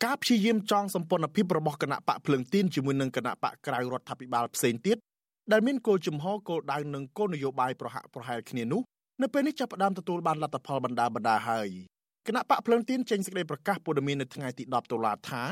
[0.05, 4.97] ការព្យាយាមចងសម្ព័ន្ធភាពរបស់គណៈបកភ្លើងទៀនជាមួយនឹងគណៈបកក្រៅរដ្ឋាភិបាលផ្សេងទៀត
[5.51, 8.81] ដែលមានគោលជំហរគោលដៅនិងគោលនយោបាយប្រហាក់ប្រហែលគ្នានោះ
[9.21, 11.69] នៅពេលនេះចាប់ផ្ដើមទទួលបានលទ្ធផលបណ្ដាបណ្ដាហើយ
[12.27, 15.43] គណៈបកភ្លើងទៀនចេញសេចក្តីប្រកាសព័ត៌មាននៅថ្ងៃទី10តុលាថា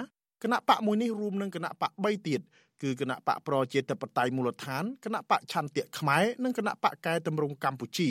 [0.43, 2.41] គណៈបកមួយនេះរួមនឹងគណៈបក3ទៀត
[2.81, 8.09] គឺគណៈបកប្រជាធិបតេយ្យមូលដ្ឋានគណៈបកឆន្ទៈខ្មែរនិងគណៈបកកែតម្រង់កម្ពុជា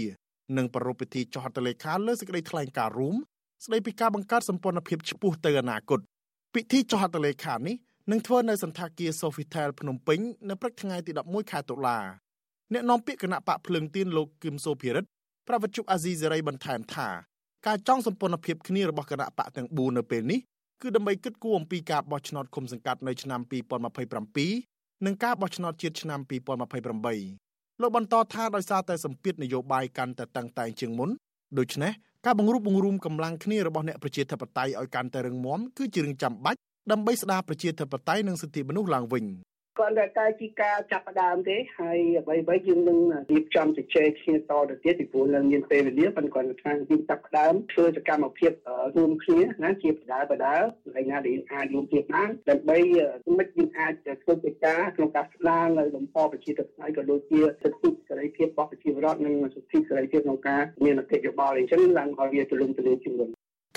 [0.57, 3.17] នឹងប្រារព្ធពិធីចុះហត្ថលេខាលើសេចក្តីថ្លែងការណ៍រួម
[3.65, 6.01] ស្តីពីការបង្កើតសម្ព័ន្ធភាពឆ្ពោះទៅអនាគត
[6.55, 7.77] ពិធីចុះហត្ថលេខានេះ
[8.11, 11.99] នឹងធ្វើនៅសន្តាគារ Sofitel ភ្នំពេញនៅព្រឹកថ្ងៃទី11ខែតុលា
[12.73, 15.09] អ្នកនាំពាក្យគណៈបកភ្លឹងទៀនលោកគឹមសូភិរិទ្ធ
[15.49, 17.09] ប្រវត្តិជអាស៊ីសេរីបន្ថែមថា
[17.67, 20.41] ការចង់សម្ព័ន្ធភាពគ្នារបស់គណៈបកទាំង4នៅពេលនេះ
[20.83, 23.41] គឺដើម្បីគិតគូរអំពីការបោះឆ្នោតឃុំសង្កាត់នៅឆ្នាំ
[24.23, 26.21] 2027និងការបោះឆ្នោតជាតិឆ្នាំ
[27.01, 31.11] 2028លោកបន្តថាដោយសារតែសម្ពាធនយោបាយកាន់តែតឹងតែងជាងមុន
[31.59, 31.93] ដូច្នេះ
[32.25, 36.59] ការបង្រួបបង្រួមកម្លាំងគ្នារបស់អ្នកប្រជាធិបតេយ្យឲ្យកាន់តែរឹងមាំគឺជារឿងចាំបាច់
[36.91, 39.25] ដើម្បីស្ដារប្រជាធិបតេយ្យនិងសិទ្ធិមនុស្សឡើងវិញ។
[39.79, 42.99] គាត់តែតែជាការចាប់ផ្ដើមទេហើយអ្វីៗយើងនឹង
[43.33, 48.53] រៀបចំជជែកគ្នាតទៅទៀតពីព្រោះនៅមានពេលវេលាប៉ុន្តែគាត់ថាយើងចាប់ផ្ដើមធ្វើសកម្មភាព
[48.97, 50.57] រួមគ្នាណាជាបដាបដា
[50.95, 52.79] ហើយណាដែលអាចរួមគ្នាបានដើម្បី
[53.39, 63.29] មិនយើងអាចធ្វើកិច្ចការក្នុងការស្ដារនៅលំហប្រជាធិបតេយ្យក៏ដូចជាសិទ្ធិសេរីភាពរបស់ប្រជាពលរដ្ឋនិងសិទ្ធិសេរីភាពក្នុងការមានមតិយោបល់អញ្ចឹងឡើងឲ្យវាទូលំទូលាយជាងមុន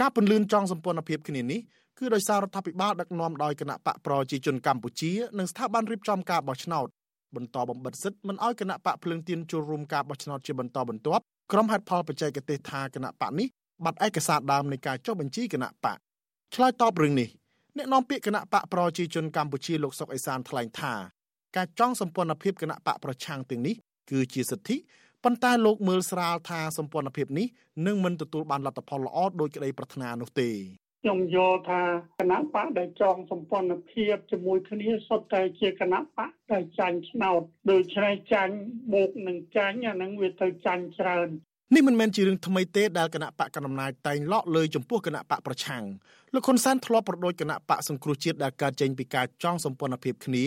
[0.02, 1.60] ការពន្លឿនចង់សម្ព័ន្ធភាពគ្នានេះ
[2.00, 6.88] គឺដោយសាររដ្ឋាភិបាលដឹកនាំដោយគណៈបកប្រជាជនកម្ពុជានិងស្ថាប័នរៀបចំការបោះឆ្នោត
[7.36, 13.48] បន្តបំបិទសិទ្ធិមិនឲ្យគណៈបកភ្លើងទៀនចូលរួមការបោះឆ្នោតជាបន្តបន្ទាប់ក្រុមហេតុផលបច្ចេកទេសថាគណៈបកនេះ
[13.84, 15.98] បាត់ឯកសារដើមនៃការចុះបញ្ជីគណៈបក
[16.56, 17.30] ឆ្លើយតបរឿងនេះ
[17.78, 20.94] អ្នកនាំពាក្យគណៈបកប្រជាជនកម្ពុជាលោកសុកអេសានថ្លែងថា
[21.56, 23.76] ការចង់សម្ព័ន្ធភាពគណៈបកប្រឆាំងទាំងនេះ
[24.12, 24.78] គឺជាសិទ្ធិ
[25.24, 27.48] ប៉ុន្តែលោកមើលស្រាលថាសម្ព័ន្ធភាពនេះ
[27.88, 30.50] នឹងមិនទទួលបានលទ្ធផលល្អដោយក្តីប្រាថ្នានោះទេ
[31.02, 31.82] ខ្ញុំយល់ថា
[32.20, 38.56] គណៈបកដែលចងសម្ព័ន្ធភាពជាមួយគ្នាសុទ្ធតែជាគណៈបកដែលចាញ់ឆ្នោតដូច្នេះចាញ់
[38.94, 41.28] បូកនឹងចាញ់អានឹងវាទៅចាញ់ច្រើន
[41.76, 45.84] នេះមិនមែនជារឿងថ្មីទេដែលគណៈបកកណ្ដាលអំណាចតែងលក់លើចំពោះគណៈបកប្រឆាំង
[46.34, 50.44] លោកហ៊ុនសែនធ្លាប់ប្រដូចគណៈបកសង្គ្រោះជាតិដែលកើតចេញពីការចងសម្ព័ន្ធភាពគ្នា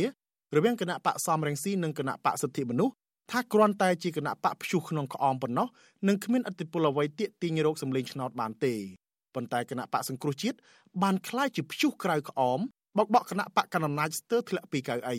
[0.57, 2.95] រវាងគណៈបកសំរងស៊ីនិងគណៈបកសិទ្ធិមនុស្ស
[3.31, 5.67] ថាគ្រាន់តែជាគណៈបកព្យុះក្នុងក្អមប៉ុណ្ណោះ
[6.09, 8.75] និងគ្មានអធិបុលអ្វីទាក់ទាញរោគសម្លេងឆ្នោតបានទេ
[9.36, 10.58] ប៉ុន្តែគណៈបកសង្គ្រោះជាតិ
[11.04, 12.60] បានคล้ายជាព្យុះក្រៅក្អម
[12.98, 15.18] បកបកគណៈបកកណ្ដាលអំណាចស្ទើរធ្លាក់ពីកៅអី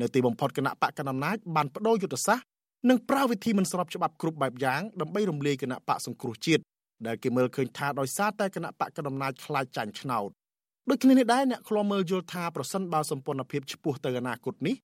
[0.00, 2.46] នៅទីបំផុតគណៈបកកណ្ដាលអំណាចបានបដូរយុទ្ធសាស្ត្រ
[2.88, 6.62] និងប្រើវិធីមិនស្របច្បាប់គ្រប់បែបយ៉ាងដើម្បីរំលាយគណៈបកសង្គ្រោះជាតិ
[7.06, 10.28] ដែលគេមើលឃើញថាដោយសារតែគណៈបកកណ្ដាលអំណាចខ្លាចចាញ់ឆ្នោត
[10.88, 14.76] ដូចគ្នានេះដែរអ្នកខ្លាំមើលយល់ថាប្រសិនបើសម្ព័ន្ធភាពឆ្ពោះទៅអនាគតនេះ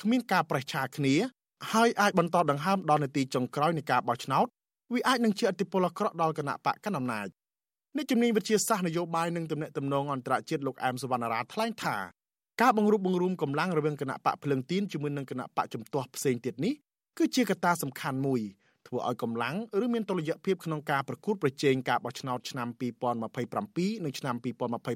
[0.00, 1.14] គ្មានការប្រេះឆាគ្នា
[1.72, 4.46] ហើយអាចបន្តដង្ហើមដល់នាទីចុងក្រោយនៃការបោះឆ្នោត
[4.94, 7.26] វាអាចនឹងជាអតិពលអាក្រក់ដល់គណៈបកកណ្ដាលអំណាច
[7.97, 11.97] អ្នកជំនាញវិទ្យាសាស្ត្រនយោបាយនិងទំនាក់ទំនងអន្តរជាតិលោកអែមសវណ្ណារាថ្លែងថា
[12.61, 16.73] ការបង្រួបបង្រួមកម្លាំងរវាងគណៈបកភ្លឹងទៀនជាមួយនឹងគណៈបកជំទាស់ផ្សេងទៀតនេះ
[17.17, 18.41] គឺជាកត្តាសំខាន់មួយ
[18.87, 24.35] ធ្វើឲ្យកម្លាំងឬមានតុល្យភាពក្នុងការប្រកួតប្រជែងការបោះឆ្នោតឆ្នាំ2027និងឆ្នាំ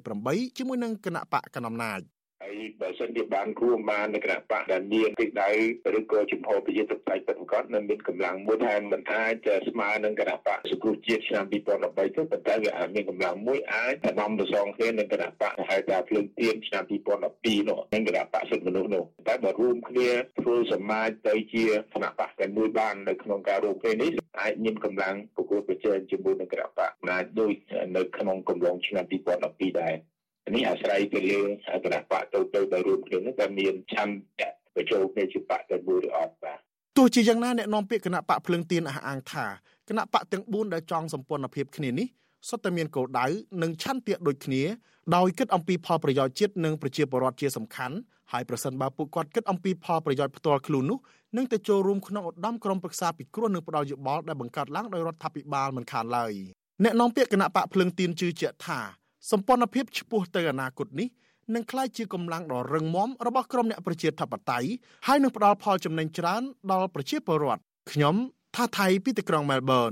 [0.04, 2.00] 2028ជាមួយនឹងគណៈបកកណ្ដាលអំណាច
[2.48, 5.52] ហើយបើសិនជាបានរួមបាននៅគណៈបកដែលមានទិសដៅ
[5.98, 27.54] ឬក៏ជំហរប្រជាធិបតេយ្យពិតប្រាកដនៅមានកម្លាំងមួយដែលមិនអាចស្មើនឹងគណៈបកសង្គ្រោះជាតិឆ្នាំ2013ទេប៉ុន្តែវាអាចមានកម្លាំងមួយអាចដំប្រសងគ្នានឹងគណៈបកហៅថាភ្លើងទៀនឆ្នាំ2012នោះនិងគណៈបកសិទ្ធិមនុស្សនោះតែបើរួមគ្នាធ្វើសមាជទៅជាគណៈបកតែមួយបាននៅក្នុងការរួមគ្នានេះអាចមានកម្លាំងប្រកួតប្រជែងជាមួយនឹងគណៈបកណាដូច
[27.98, 29.96] នៅក្នុងកំឡុងឆ្នាំ2012ដែរ
[30.56, 31.42] នេះអាស្រ័យទៅលើ
[31.84, 36.60] គណៈបកទៅទៅដែលរួមគ្នានោះតែមានឆន្ទៈបញ្ចូលគ្នាជាបកតែមួយឬអត់បាទ
[36.98, 39.46] ទោះជាយ៉ាងណាអ្នកនាំពាក្យគណៈបកភ្លើងទៀនអះអាងថា
[39.90, 42.08] គណៈបកទាំង4ដែលចង់សម្ព័ន្ធភាពគ្នានេះ
[42.50, 43.26] សុទ្ធតែមានគោលដៅ
[43.62, 44.64] និងឆន្ទៈដូចគ្នា
[45.16, 47.96] ដោយគិតអំពីផលប្រយោជន៍ជាតិនិងប្រជាពលរដ្ឋជាសំខាន់
[48.32, 51.00] ហើយប្រសិនបើពួកគាត់គិតអំពីផលប្រយោជន៍ផ្ទាល់ខ្លួននោះ
[51.38, 56.34] នឹងទៅចូលរួមក្នុងឧត្តមក្រុមប្រឹក្សាពិគ្រោះនិងផ្ដល់យោបល់ដែលបង្កើតឡើងដោយរដ្ឋាភិបាលមិនខានឡើយ
[56.84, 58.80] អ្នកនាំពាក្យគណៈបកភ្លើងទៀនជឿជាក់ថា
[59.32, 61.08] សម្ព័ន្ធភាពឆ្ពោះទៅអនាគតនេះ
[61.56, 64.68] នឹងក្លាយជាកម្លាំងដ៏រឹងមាំរបស់ក្រុមអ្នកប្រជាធិបតេយ្យ
[65.08, 67.62] ហើយនឹងផ្ដល់ផលចំណេញច្រើនដល់ប្រជាពលរដ្ឋ
[67.92, 68.16] ខ្ញុំ
[68.56, 69.92] ថាថៃពីទីក្រុងមែលប៊ន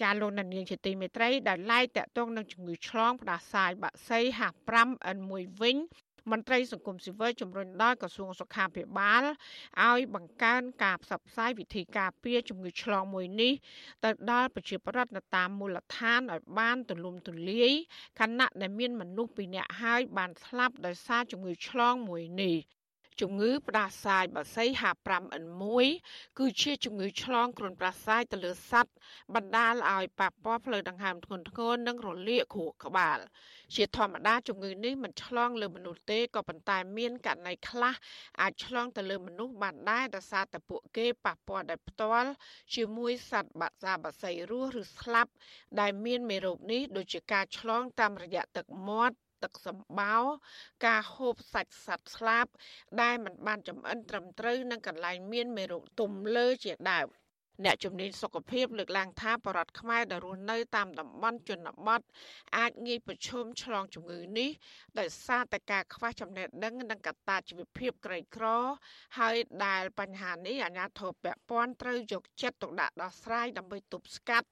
[0.00, 5.76] ចាលោកនាងជាទីមេត្រីដែលឡាយតាក់ទងនឹងជំងឺឆ្លងផ្ដាសាយបាក់សី H5N1 វិញ
[6.30, 9.22] មន្ត្រីសង្គមស៊ីវិលជំរុញដល់ក្រសួងសុខាភិបាល
[9.88, 13.52] ឲ្យបង្កើនការផ្សព្វផ្សាយវិធីការពារជំងឺឆ្លងមួយនេះ
[14.04, 17.72] ទៅដល់ប្រជាពលរដ្ឋនៅតាមមូលដ្ឋានឲ្យបានទូលំទូលាយ
[18.20, 22.56] ខណៈដែលមានមនុស្សពីរនាក់ហើយបានស្លាប់ដោយសារជំងឺឆ្លងមួយនេះ
[23.20, 25.88] ជំងឺផ្ដាសាយបាសី H5N1
[26.38, 28.92] គឺជាជំងឺឆ្លងគ្រុនផ្ដាសាយទៅលើសត្វ
[29.34, 33.18] បណ្ដាលឲ្យប៉ះពាល់ផ្លូវដង្ហើមធ្ងន់ធ្ងរនិងរលាកខួរក្បាល
[33.74, 37.94] ជាធម្មតាជំងឺនេះមិនឆ្លងលើមនុស្សទេក៏ប៉ុន្តែមានករណីខ្លះ
[38.40, 42.30] អាចឆ្លងទៅលើមនុស្សបានដែរដោយសារតែពួកគេប៉ះពាល់ដោយផ្ទាល់
[42.74, 45.32] ជាមួយសត្វបាក់សាបាសីរស់ឬស្លាប់
[45.80, 50.16] ដែលមានមេរោគនេះដូចជាការឆ្លងតាមរយៈទឹកមាត់ ទឹកសម្បោ
[50.86, 52.50] ការហូបសាច់សត្វស្លាប់
[53.00, 57.08] ដែលមិនបានចំអិនត្រឹមត្រូវនឹងកន្លែងមានមេរោគទុំលើជាដើម
[57.64, 62.00] អ្នកជំនាញសុខភាពលើកឡើងថាបរដ្ឋខ្មែរដែលរស់នៅតាមតំបន់ជនបទ
[62.58, 64.50] អាចងាយប្រឈមឆ្លងជំងឺនេះ
[64.98, 68.46] ដោយសារតែការខ្វះចំណេះដឹងនិងកត្តាជីវភាពក្រីក្រ
[69.18, 69.36] ហើយ
[69.66, 74.48] ដែលបញ្ហានេះអាជ្ញាធរពាក់ព័ន្ធត្រូវយកចិត្តទុកដាក់ដោះស្រាយដើម្បីទប់ស្កាត់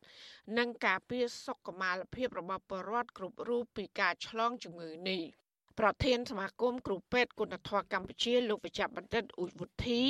[0.58, 5.22] និងការពារសុខុមាលភាពរបស់ប្រជាពលរដ្ឋគ្រប់រូបពីការឆ្លងជំងឺនេះ។
[5.78, 10.02] ប្រធានសមាគមគ្រូពេទ្យគុណធម៌កម្ពុជាលោកវិជ្ជបណ្ឌិតអ៊ុចវុធី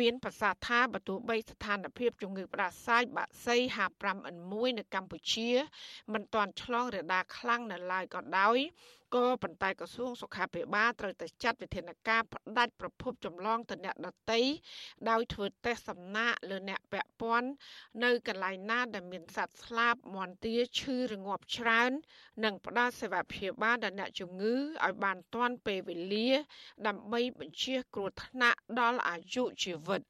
[0.00, 5.50] មានប្រសាសន៍ថាបើទោះបីស្ថានភាពជំងឺផ្ដាសាយបាក់សី H5N1 នៅកម្ពុជា
[6.12, 8.58] មិនទាន់ឆ្លងរាលដាលខ្លាំងនៅឡើយក៏ដោយ
[9.14, 14.40] ក៏ប៉ុន្តែក្រសួងសុខាភិបាលត្រូវតែចាត់វិធានការផ្ដាច់ប្រភពចម្លងទៅអ្នកដទៃ
[15.10, 17.48] ដោយធ្វើតេស្តសំណាក់លើអ្នកពាក់ព័ន្ធ
[18.04, 21.90] នៅកន្លែងណាដែលមានសត្វស្លាបមន្ទាឈឺរងាប់ច្រើន
[22.44, 24.54] និងផ្ដល់សេវាព្យាបាលដល់អ្នកជំងឺ
[24.84, 26.30] ឲ្យបានទាន់ពេលវេលា
[26.86, 30.02] ដើម្បីបញ្ជៀសគ្រោះថ្នាក់ដល់អាយុជីវិត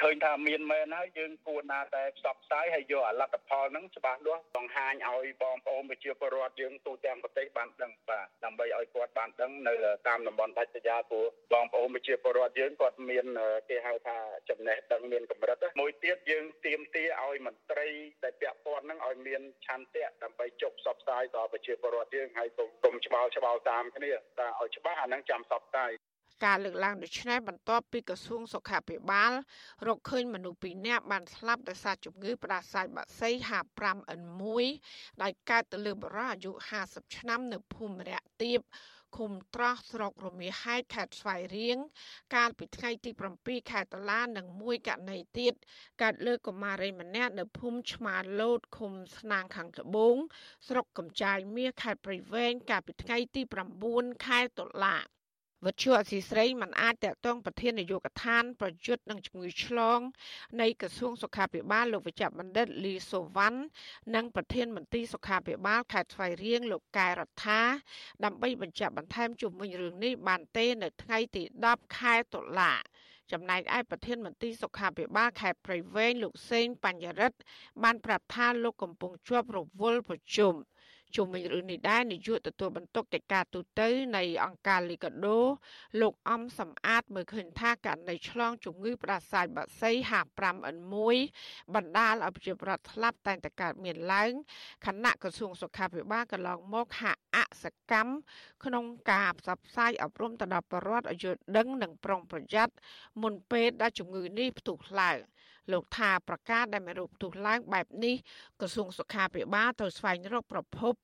[0.00, 9.74] ឃើញថាមានមែនហើយយើងគួរណាតែផ្សព្វផ្សាយហើយយកលទ្ធផលហ្នឹងច្បាស់លាស់បង្ហាញឲ្យបងប្អូនប្រជាពលរដ្ឋយើងទូទាំងប្រទេសបានដឹងបាទដើម្បីឲ្យគាត់បានដឹងនៅ
[10.08, 13.26] តាមតំបន់ដាច់ស្រយាលព្រោះបងប្អូនប្រជាពលរដ្ឋយើងគាត់មាន
[13.68, 14.18] គេហៅថា
[14.48, 17.88] ចំណេះដឹងមានកម្រិតមួយទៀតយើងទៀមទាឲ្យមន្ត្រី
[18.24, 25.90] ដែលពាក់ព័ន្ធហ្នឹងឲ្យមានឆន្ទៈដើម្បីចុះផ្សព្វផ្សាយដល់ប្រជាពលរដ្ឋយើងហើយកុំកុំច្បល់ច្បល់តាមគ្នាតែឲ្យច្បាស់អាហ្នឹងចាំផ្សព្វផ្សាយ
[26.44, 29.32] ការលើកឡើងដូចនេះបន្ទាប់ពីក្រសួងសុខាភិបាល
[29.86, 34.68] រកឃើញមនុស្ស2នាក់បានស្លាប់ដោយសារជំងឺផ្ដាសាយបាក់សី H5N1
[35.22, 36.52] ដោយកើតទៅលើបុរសអាយុ
[36.84, 38.60] 50ឆ្នាំនៅភូមិរៈទៀប
[39.16, 41.78] ឃុំត្រោះស្រុករមាហែកខេត្តស្វាយរៀង
[42.34, 45.54] កាលពីថ្ងៃទី7ខែតុលានិងមួយករណីទៀត
[46.02, 50.16] កើតលើកុមារីម្នាក់នៅភូមិឆ្មាឡូតឃុំស្នាងខាងត្បូង
[50.68, 53.42] ស្រុកកំចាយមាសខេត្តព្រៃវែងកាលពីថ្ងៃទី
[53.84, 54.96] 9ខែតុលា
[55.66, 60.00] វិទ្យុអសីស្រីមិនអាចតកតងប្រធាននាយកដ្ឋានប្រយុទ្ធនឹងជំងឺឆ្លង
[60.60, 63.60] នៃក្រសួងសុខាភិបាលលោកវិជ្ជបណ្ឌិតលីសូវ៉ាន់
[64.14, 67.60] និងប្រធានមន្ត្រីសុខាភិបាលខេត្តស្វាយរៀងលោកកែរដ្ឋា
[68.24, 72.72] ដើម្បីបញ្ជាក់បន្ថែមជុំវិញរឿងនេះបានទេនៅថ្ងៃទី10ខែតុលា
[73.32, 77.38] ចំណែកឯប្រធានមន្ត្រីសុខាភិបាលខេត្តព្រៃវែងលោកសេងបញ្ញរិទ្ធ
[77.82, 80.54] បានប្រាប់ថាលោកកំពុងជាប់រវល់ប្រជុំ
[81.16, 83.80] ជុំវិញរឿងនេះដែរនាយកទទួលបន្ទុកកិច្ចការទូត
[84.16, 85.38] នៃអង្គការលីកាដូ
[86.00, 91.18] លោកអំសំអាតមើលឃើញថាករណីឆ្លងជំងឺផ្ដាសាយបាក់សី H5N1
[91.74, 94.32] បណ្ដាលឲ្យប្រជាប្រដ្ឋស្លាប់តែងតែកើតមានឡើង
[94.86, 98.12] ខណៈក្រសួងសុខាភិបាលកន្លងមកហាក់អសកម្ម
[98.64, 102.74] ក្នុងការផ្សព្វផ្សាយអប់រំទៅដល់ប្រជាពលរដ្ឋឲ្យយល់ដឹងនិងប្រុងប្រយ័ត្ន
[103.22, 105.18] មុនពេលដែលជំងឺនេះផ្ទុះឡើង
[105.70, 108.16] លោកថាប្រកាសដែលមានរូបផ្ទុះឡើងបែបនេះ
[108.60, 110.94] ក្រសួងសុខាភិបាលត្រូវស្វែងរកប្រភព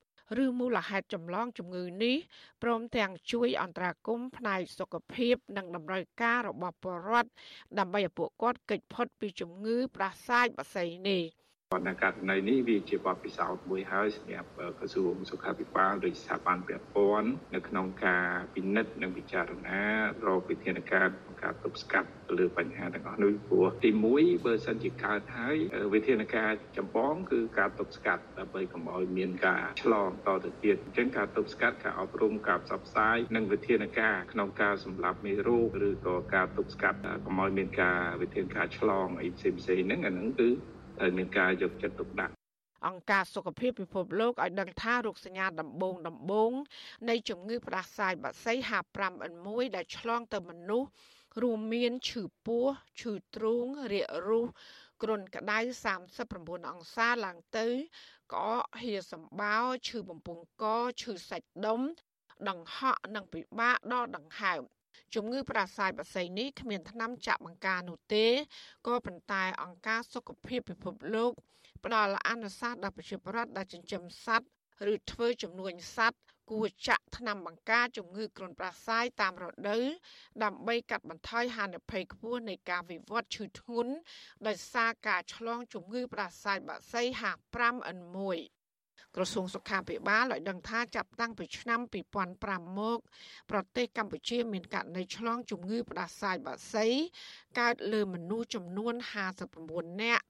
[0.43, 2.17] ឬមូលហេតុចម្លងជំងឺនេះ
[2.63, 7.31] ព្រមទាំងជួយអន្តរាគមន៍ផ្នែកសុខភាព និងតម្រូវការរបស់ប្រជាពលរដ្ឋ
[7.79, 11.23] ដើម្បីឲ្យពួកគាត់គេចផុតពីជំងឺផ្ដាសាយបក្សីនេះ។
[11.75, 14.49] បណ្ណករណីនេះវាជាបទពិសោធន៍មួយហើយសម្រាប់
[14.79, 19.81] ក្រសួងសុខាភិបាលដោយស្ថាប័នពាក់ព័ន្ធនៅក្នុងការពិនិត្យនិងពិចារណា
[20.27, 25.55] រកវិធានការក្នុងការទប់ស្កាត់លើបញ្ហាទាំងអស់នោះព្រោះទី1បើសិនជាកើតហើយ
[25.93, 40.49] វិធានការចម្បងគឺការទប់ស្កាត់ដើម្បីកុំឲ្យមានការឆ្លងតទៅទៀតអញ្ចឹងការទប់ស្កាត់ការអប់រំការផ្សព្វផ្សាយនិងវិធានការក្នុងការសម្លាប់មេរោគឬក៏ការទប់ស្កាត់កុំឲ្យមានការវិធានការឆ្លងអីផ្សេងៗហ្នឹងអាហ្នឹងគឺ
[40.99, 42.33] ត្រូវមានការយកចិត្តទុកដាក់
[42.87, 46.51] អង្គការសុខភាពពិភពលោកឲ្យដឹងថារោគសញ្ញាដំបូងដំបូង
[47.09, 50.89] នៃជំងឺផ្ដាសាយបាក់សី H5N1 ដែលឆ្លងទៅមនុស្ស
[51.41, 52.65] រួមមានឈឺពោះ
[52.99, 54.47] ឈឺទ្រូងរាករូស
[55.01, 55.59] គ្រុនក្តៅ
[56.13, 57.67] 39អង្សាឡើងទៅ
[58.33, 60.65] ក្អកហៀសម្បោឈឺបំពង់ក
[61.01, 61.81] ឈឺសាច់ដុំ
[62.49, 64.61] ដង្ហក់និងពិបាកដល់ដង្ហើម
[65.15, 68.25] ជំងឺផ្ដាសាយបក្សីនេះគ្មានថ្នាំចាក់បង្ការនោះទេ
[68.87, 71.31] ក៏ប៉ុន្តែអង្គការសុខភាពពិភពលោក
[71.85, 74.47] ផ្ដល់អនុសាសន៍ដល់ប្រជាពលរដ្ឋដែលចិញ្ចឹមសត្វ
[74.93, 76.19] ឬធ្វើចំនួនសត្វ
[76.51, 79.85] គួរចាក់ថ្នាំបង្ការជំងឺគ្រុនប្រសាយតាមរដូវ
[80.43, 83.93] ដើម្បីកាត់បន្ថយហានិភ័យខ្ពស់នៃការវិវត្តឈឺធ្ងន់
[84.47, 88.58] ដោយសារការឆ្លងជំងឺប្រសាយបាក់សី H5N1
[89.15, 91.79] ក្រសួងសុខាភិបាលឲ្យដឹងថាចាប់តាំងពីឆ្នាំ
[92.29, 92.99] 2005មក
[93.51, 96.87] ប្រទេសកម្ពុជាមានករណីឆ្លងជំងឺផ្ដាសាយបាក់សី
[97.59, 98.93] កើតលើមនុស្សចំនួន
[99.47, 100.25] 59នាក់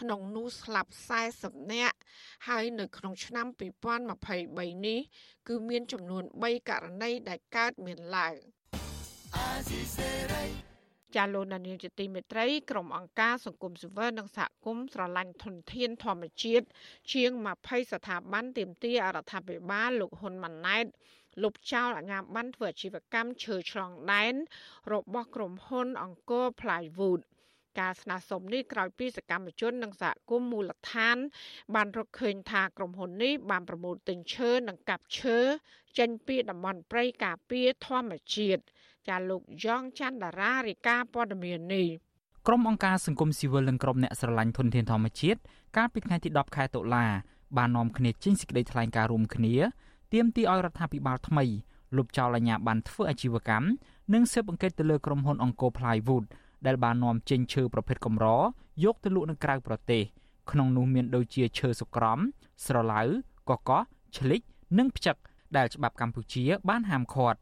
[0.00, 0.90] ក្នុងនោះស្លាប់
[1.30, 1.96] 40នាក់
[2.48, 3.46] ហើយនៅក្នុងឆ្នាំ
[4.10, 5.00] 2023នេះ
[5.48, 8.34] គឺមានចំនួន3ករណីដែលកើតមានឡើង
[11.16, 16.66] ចាលោកនានីជាទីមេត្រីក្រុមអង្គការសង្គមស៊ីវិលនិងសហគមន៍ស្រឡាញ់ធនធានធម្មជាតិ
[17.12, 17.30] ជាង
[17.62, 20.86] 20ស្ថាប័នទាមទារអរដ្ឋាភិបាលលោកហ៊ុនម៉ាណែត
[21.42, 24.34] លុបចោលអាជ្ញាប័ណ្ណធ្វើអាជីវកម្មឈើឆ្លងដែន
[24.92, 27.20] របស់ក្រុមហ៊ុនអង្គរ Plywood
[27.80, 31.16] ការស្នើសុំនេះក្រោយពីសកម្មជននិងសហគមន៍មូលដ្ឋាន
[31.74, 35.38] បានរកឃើញថាក្រុមហ៊ុននេះបានប្រមូលទិញឈើនិងកាប់ឈើ
[35.98, 38.62] ចេញពីតំបន់ព្រៃការពារធម្មជាតិ
[39.08, 41.86] ចាលោកយ៉ងច័ន្ទដារារាយការណ៍ព័ត៌មាននេះ
[42.46, 45.40] ក្រុមអង្គការសង្គមស៊ីវិលនិងក្រុមអ្នកស្រឡាញ់ធនធានធម្មជាតិ
[45.76, 47.06] កាលពីថ្ងៃទី10ខែតុលា
[47.56, 49.54] បាននាំគ្នាចេញសេចក្តីថ្លែងការណ៍រួមគ្នា
[50.12, 51.44] ទាមទារឲ្យរដ្ឋាភិបាលថ្មី
[51.96, 53.66] លុបចោលអាជ្ញាប័ណ្ណធ្វើអាជីវកម្ម
[54.12, 56.24] និងស៊ើបអង្កេតទៅលើក្រុមហ៊ុនអង្គរ Plywood
[56.66, 58.26] ដែលបាននាំចេញឈើប្រភេទកម្រ
[58.84, 60.02] យកទៅលក់នៅក្រៅប្រទេស
[60.50, 62.18] ក្នុងនោះមានដូចជាឈើសុក្រំ
[62.64, 63.02] ស្រឡៅ
[63.50, 63.82] កកោះ
[64.16, 64.40] ឆ្លិច
[64.78, 65.16] និងផ្ចឹក
[65.56, 67.38] ដែលច្បាប់កម្ពុជាបានហាមឃាត់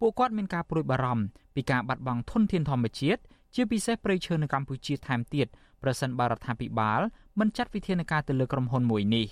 [0.00, 1.24] ពួកគាត់មានការព្រួយបារម្ភ
[1.54, 3.20] ពីការបាត់បង់ធនធានធម្មជាតិ
[3.54, 5.46] ជាពិសេសព្រៃឈើនៅកម្ពុជាថែមទៀត
[5.82, 7.00] ប្រសិនបើរដ្ឋាភិបាល
[7.40, 9.26] មិនចាត់វិធានការទៅលើក្រុមហ៊ុនមួយនេះ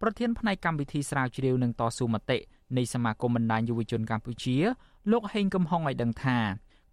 [0.00, 2.38] ប្រធានផ្នែកកម្មវិធីស្រាវជ្រាវនិងតស៊ូមតិ
[2.76, 4.56] នៃសមាគមបណ្ដាញយុវជនកម្ពុជា
[5.10, 6.38] លោកហេងកំហុងឲ្យដឹងថា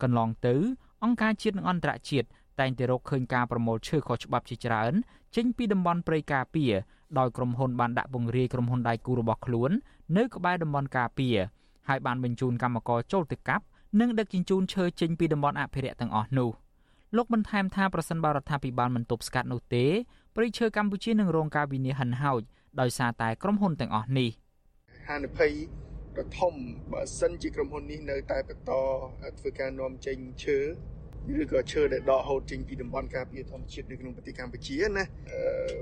[0.02, 0.56] កន្លងទៅ
[1.04, 2.28] អង្គការជាតិនិងអន្តរជាតិ
[2.60, 4.94] តែងតែរកឃើញការប្រមូលឈើខុសច្បាប់ជាច្រើន
[5.36, 6.74] ចេញពីតំបន់ព្រៃការពារ
[7.20, 9.72] ដោយក្រុមហ៊ុនបានដាក់ពង្រាយក្រុមហ៊ុនដៃគូរបស់ខ្លួន
[10.18, 11.38] នៅក្បែរតំបន់ការពារ
[11.88, 13.64] ហើយបានបញ្ជូនកម្មករចូលទៅកាប់
[14.00, 16.50] និងដឹកជញ្ជូនឈើចេញពីតំបន់អភិរក្សទាំងអស់នោះ
[17.16, 19.86] លោកបន្ថែមថាប្រសិនបើរដ្ឋាភិបាលមិនទប់ស្កាត់នោះទេ
[20.36, 22.42] ព្រៃឈើកម្ពុជានឹងរងការវិនាសហិនហោច
[22.82, 24.30] ដោយសារតែក្រុមហ៊ុនទាំងអស់នេះ
[25.08, 25.52] ហានិភ័យ
[26.18, 26.54] ដ៏ធំ
[26.94, 28.72] បើសិនជាក្រុមហ៊ុននេះនៅតែបន្ត
[29.40, 30.58] ធ្វើការនាំចេញឈើ
[31.42, 35.06] ឬក៏ឈើដែលដកហូតចេញពីតំបន់ការពារធម្មជាតិនៅក្នុងប្រទេសកម្ពុជាណា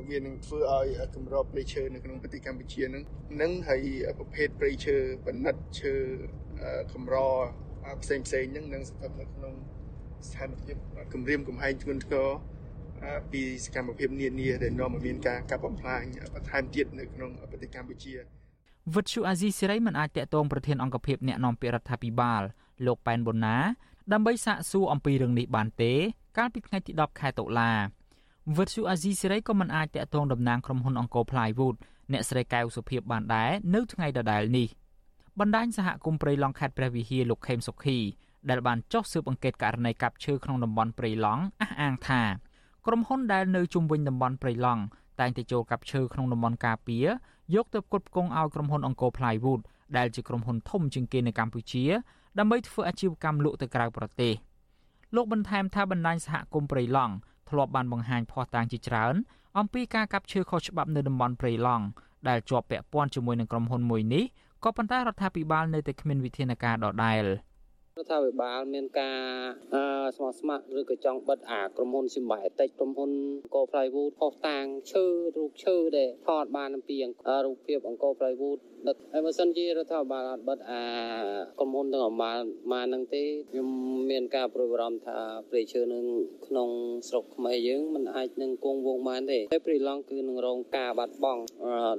[0.10, 3.04] វានឹងធ្វើឲ្យកម្របព្រៃឈើនៅក្នុងប្រទេសកម្ពុជានឹង
[3.42, 3.88] នឹងហើយ
[4.20, 4.96] ប្រភេទព្រៃឈើ
[5.28, 5.94] បណ្ឌិតឈើ
[6.94, 7.16] កម្រ
[8.04, 9.54] ផ្សេងផ្សេងហ្នឹងនឹងស្ថិតនៅក្នុង
[10.28, 10.76] ស្ថានភាព
[11.14, 12.28] គម្រាមកំហែងធ្ងន់ធ្ងរ
[13.32, 16.04] ពីសកម្មភាពនានាដែលនាំឲ្យមានការកាប់បំផ្លាញ
[16.36, 18.14] បន្ថែមទៀតនៅក្នុងប្រទេសកម្ពុជា
[18.96, 22.42] វិទ្យុអាស៊ីសេរីមិនអាចតាក់ទងប្រធានអង្គភិបអ្នកនាំពាក្យរដ្ឋាភិបាល
[22.86, 23.58] លោកប៉ែនបូណា
[24.14, 25.94] ដើម្បីសាកសួរអំពីរឿងនេះបានទេ
[26.38, 27.72] កាលពីថ្ងៃទី10ខែតុលា
[28.58, 31.76] វិទ្យុអាស៊ីសេរីក៏មិនអាចតាក់ទងតំណាងក្រុមហ៊ុនអង្គរ Plywood
[32.12, 34.68] អ្នកស្រីកែវសុភីបានដែរនៅថ្ងៃដដែលនេះ
[35.40, 37.98] បណ្ដាញសហគមន៍ព្រៃឡង់ខេត្តព្រះវិហារលោកខេមសុខី
[38.50, 42.22] ដែលបានចុះស៊ើបអង្កេតករណីកាប់ឈើក្នុងតំបន់ព្រៃឡង់អះអាងថា
[42.86, 44.82] ក្រុមហ៊ុនដែលនៅជុំវិញតំបន់ព្រៃឡង់
[45.20, 47.08] តែងតែចូលកាប់ឈើក្នុងតំបន់ការពារ
[47.56, 49.62] យកទៅផ្គត់ផ្គង់ឲ្យក្រុមហ៊ុនអង្គរ Plywood
[49.98, 51.84] ដែលជាក្រុមហ៊ុនធំជាងគេនៅកម្ពុជា
[52.40, 54.34] ដើម្បីធ្វើអាជីវកម្មលក់ទៅក្រៅប្រទេស
[55.16, 57.14] លោកបន្ថែមថាបណ្ដាញសហគមន៍ព្រៃឡង់
[57.50, 59.16] ធ្លាប់បានបង្ហាញភស្តុតាងជាច្រើន
[59.58, 61.86] អំពីការកាប់ឈើខុសច្បាប់នៅតំបន់ព្រៃឡង់
[62.28, 64.24] ដែលជាប់ពាក់ព័ន្ធជាមួយនឹងក្រុមហ៊ុនមួយនេះ
[64.64, 67.26] ក៏ប៉ុន្តែរដ្ឋាភិបាលនៅតែគ្មានវិធានការដដែល។
[68.00, 69.20] រដ្ឋាភិបាលមានការ
[70.16, 73.12] ស្មោះស្ម័គ្រឬក៏ចង់បិទអាក្រុមហ៊ុនស៊ីមបែតិចក្រុមហ៊ុន
[73.56, 75.06] កោ Plywood ផុសតាងឈើ
[75.36, 76.98] រូបឈើដែលថតបានអំពី
[77.46, 80.82] រូបភាពអង្គរ Plywood ដឹកហើយបើសិនជារដ្ឋាភិបាលអត់បិទអា
[81.60, 82.26] ក្រុមហ៊ុនទាំងអស់ម
[82.82, 83.68] កនឹងទេខ្ញុំ
[84.12, 85.18] មានការព្រួយបារម្ភថា
[85.50, 86.04] ព្រៃឈើនឹង
[86.48, 86.70] ក្នុង
[87.10, 91.42] ស្រុកខ្មែរយើងមិនអាចនឹងគង់វង្សបានទេហើយព្រៃឡង់គឺនឹងរងការបាត់បង់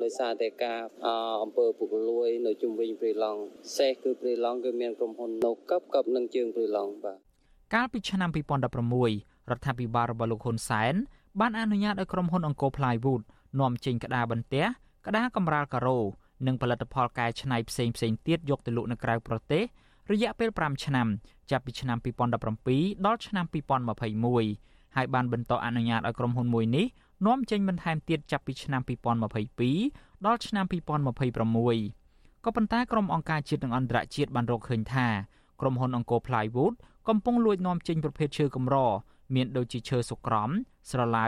[0.03, 0.81] ដោយសារតែការ
[1.43, 3.41] អំពើពុករលួយនៅជុំវិញព្រៃឡង់
[3.77, 7.19] សេះគឺព្រៃឡង់គឺមានក្រុមហ៊ុននៅកັບកັບនឹងជើងព្រៃឡង់បាទ
[7.75, 10.95] កាលពីឆ្នាំ2016រដ្ឋាភិបាលរបស់លោកហ៊ុនសែន
[11.41, 13.23] បានអនុញ្ញាតឲ្យក្រុមហ៊ុនអង្គរ Plywood
[13.61, 14.65] នាំចេញក្តារបន្ទះ
[15.07, 15.99] ក្តារកម្រាលការ៉ូ
[16.47, 19.65] និងផលិតផលកែច្នៃផ្សេងផ្សេងទៀតយកទៅលក់នៅក្រៅប្រទេស
[20.13, 21.07] រយៈពេល5ឆ្នាំ
[21.51, 21.99] ចាប់ពីឆ្នាំ
[22.53, 23.45] 2017ដល់ឆ្នាំ
[24.15, 26.87] 2021ហើយបានបន្តអនុញ្ញាតឲ្យក្រុមហ៊ុនមួយនេះ
[27.27, 28.83] នាំចេញបន្ថែមទៀតចាប់ពីឆ្នាំ
[29.53, 35.07] 2022ដល់ឆ្នាំ2026ក៏ប៉ុន្តែក្រុមអង្គការជាតិនិងអន្តរជាតិបានរកឃើញថា
[35.61, 36.75] ក្រុមហ៊ុនអង្គរ Plywood
[37.09, 38.77] កំពុងលួចនាំចេញប្រភេទឈើកម្រ
[39.35, 40.51] មានដូចជាឈើសុក្រំ
[40.91, 41.27] ស្រឡៅ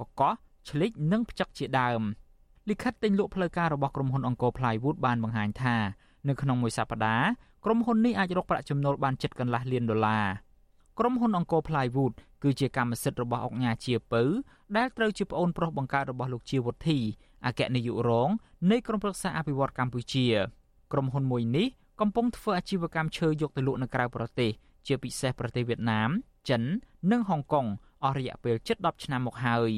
[0.00, 0.34] កកោះ
[0.68, 2.02] ឆ្លិចនិងផ្ចឹកជាដើម។
[2.68, 5.76] លិខិតទិញលក់ផ្លូវការរបស់ក្រុមហ៊ុនអង្គរ Plywood បានបង្ហាញថា
[6.28, 7.28] នៅក្នុងមួយសប្តាហ៍
[7.64, 10.26] ក្រុមហ៊ុននេះអាចរកប្រាក់ចំណូលបានជិតកន្លះលានដុល្លារ
[10.98, 12.12] ក្រុមហ៊ុនអង្គរ Plywood
[12.42, 14.22] គឺជាកម្មសិទ្ធិរបស់អង្គការជាពៅ
[14.76, 16.98] ដែលត្រូវជាប្អូនប្រុសបង្កើតរបស់លោកជាវុធី
[17.46, 18.28] អគ្គនាយករង
[18.70, 20.26] នៃក្រុមប្រឹក្សាអភិវឌ្ឍកម្ពុជា
[20.92, 21.66] ក្រុមហ៊ុនមួយនេះ
[22.00, 24.50] កំពុងធ្វើអាជីវកម្មឈើយកទៅលក់នៅក្រៅប្រទេស
[24.86, 26.10] ជាពិសេសប្រទេសវៀតណាម
[26.48, 26.62] ចិន
[27.10, 27.66] និងហុងកុង
[28.04, 29.70] អស់រយៈពេលជិត10ឆ្នាំមកហើយ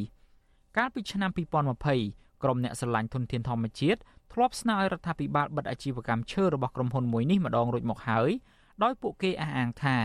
[0.77, 3.99] កាលពីឆ្នាំ2020 ក្រុមអ្នកស្រឡាញ់ធនធានធម្មជាតិ
[4.33, 8.31] ធ្លាប់ស្នើឲ្យរដ្ឋាភិបាលបិទអាជីវកម្មឈើរបស់ក្រុមហ៊ុនមួយនេះម្ដងរួចមកហើយ
[8.83, 9.97] ដោយពួកគេអះអាងថា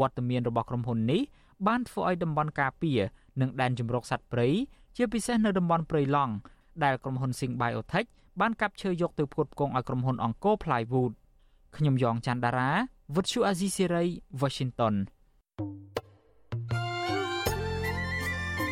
[0.00, 1.22] វត្តមានរបស់ក្រុមហ៊ុននេះ
[1.66, 3.00] បានធ្វើឲ្យតំបន់ការពារ
[3.40, 4.48] និងដែនជម្រកសត្វព្រៃ
[4.96, 6.32] ជាពិសេសនៅតំបន់ព្រៃឡង់
[6.84, 8.08] ដែលក្រុមហ៊ុន Sing Biotech
[8.40, 11.12] បានកាប់ឈើយកទៅផ្គត់ផ្គង់ឲ្យក្រុមហ៊ុនអង្គរ Plywood
[11.76, 12.70] ខ្ញុំយ៉ងច័ន្ទដារា
[13.16, 14.04] វិទ្យុអាស៊ីសេរី
[14.40, 16.09] Washington ា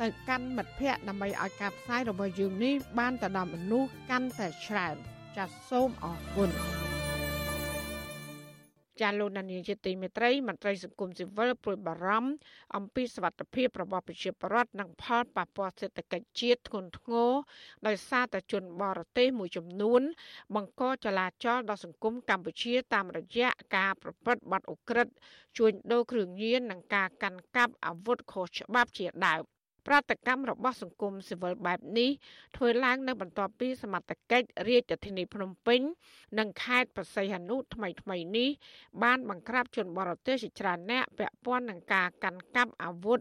[0.00, 4.96] ទៅកាន់មិត្តភ័ក្តិដើម្បីឲ្យការផ្សាយរបស់យើងនេះបានទៅដល់មនុស្សកាន់តែច្រើន
[5.36, 6.50] ចាសសូមអរគុណ
[9.00, 12.32] ចាលោកនានីជាទីមេត្រីមន្ត្រីសង្គមស៊ីវិលព្រួយបារម្ភ
[12.76, 17.30] អំពីសវត្ថភាពរបស់ប្រជាពលរដ្ឋនិងផលប៉ះពាល់សេដ្ឋកិច្ចជាតិធ្ងន់ធ្ងរ
[17.86, 20.02] ដោយសារតែជនបរទេសមួយចំនួន
[20.54, 25.14] បង្កចលាចលដល់សង្គមកម្ពុជាតាមរយៈការប្រព្រឹត្តបទឧក្រិដ្ឋ
[25.58, 32.10] ជួញដូរគ្រឿងញៀននិងការកាន់កាប់អាវុធខុសច្បាប់ជាដើម ប្រតិកម្មរបស់សង្គមស៊ីវិលបែបនេះ
[32.56, 35.80] ធ្វើឡើងនៅបន្ទាប់ពីសមត្ថកិច្ចរាជធានីភ្នំពេញ
[36.38, 38.50] និងខេត្តបរសៃហនុថ្មីថ្មីនេះ
[39.02, 43.20] បានបង្ក្រាបជនបរទេសជាច្រើនអ្នកពាក់ព័ន្ធនឹងការកាន់កាប់អាវុធ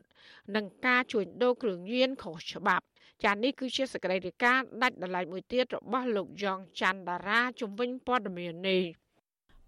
[0.56, 2.86] និងការជួញដូរគ្រឿងញៀនខុសច្បាប់
[3.24, 4.34] ចានេះគឺជាសកម្មភាព
[4.82, 8.84] ដាច់ដライមួយទៀតរបស់លោកយ៉ងច័ន្ទតារាជំវិញព័ត៌មាននេះ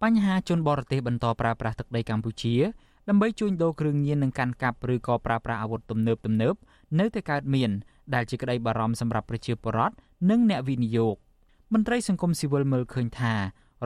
[0.02, 2.54] បញ្ហាជនបរទេសបន្តប្រើប្រាស់ទឹកដីកម្ពុជា
[3.08, 6.54] ដើម្បីជួញដូរគ្រឿងញៀននិងកាន់កាប់ឬក៏ប្រើប្រាស់អាវុធទំនើបទំនើប
[6.98, 7.70] នៅតែកើតមាន
[8.14, 9.94] ដែលជាក្តីបារម្ភសម្រាប់ប្រជាពលរដ្ឋ
[10.30, 11.16] និងអ្នកវិនិយោគ
[11.72, 13.34] មន្ត្រីសង្គមស៊ីវិលមើលឃើញថា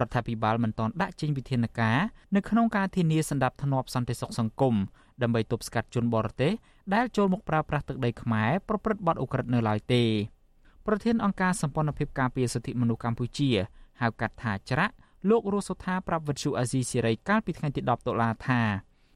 [0.00, 1.98] រដ្ឋាភិបាលមិនទាន់ដាក់ចេញវិធានការ
[2.36, 4.74] នៅក្នុងការធានាសន្តិភាពសន្តិសុខសង្គម
[5.22, 6.52] ដើម្បីទប់ស្កាត់ជនបរទេស
[6.94, 10.04] ដែលចូលមកប្រើប្រាស់ទឹកដីខ្មែរប្រព្រឹត្តបទឧក្រិដ្ឋនៅឡើយទេ
[10.86, 13.50] ប្រធានអង្គការសម្ព័ន្ធភាពការពារសិទ្ធិមនុស្សកម្ពុជា
[14.00, 14.94] ហៅកាត់ថាច្រាក់
[15.30, 18.60] លោករស់សុថាប្រាប់វិទ្យុអាស៊ីសេរីកាលពីថ្ងៃទី10តុលាថា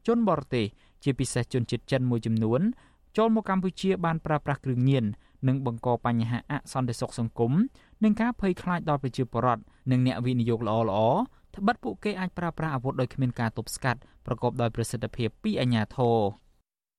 [0.07, 0.67] ជនបរទេស
[1.05, 2.61] ជាពិសេសជនជាតិចិនមួយចំនួន
[3.17, 5.05] ចូលមកកម្ពុជាបានប្រើប្រាស់គ្រឿងញៀន
[5.49, 7.53] និងបង្កបញ្ហាអសន្តិសុខសង្គម
[8.05, 11.01] និងការភ័យខ្លាចដល់ប្រជាពលរដ្ឋនិងអ្នកវិនិយោគល្អល្អ
[11.57, 16.17] ត្បិតពួកគេអាចប្រើប្រាស់អាវុធដោយគ្មានការទប់ស្កាត់ប្រកបដោយប្រសិទ្ធភាពពីអាជ្ញាធរ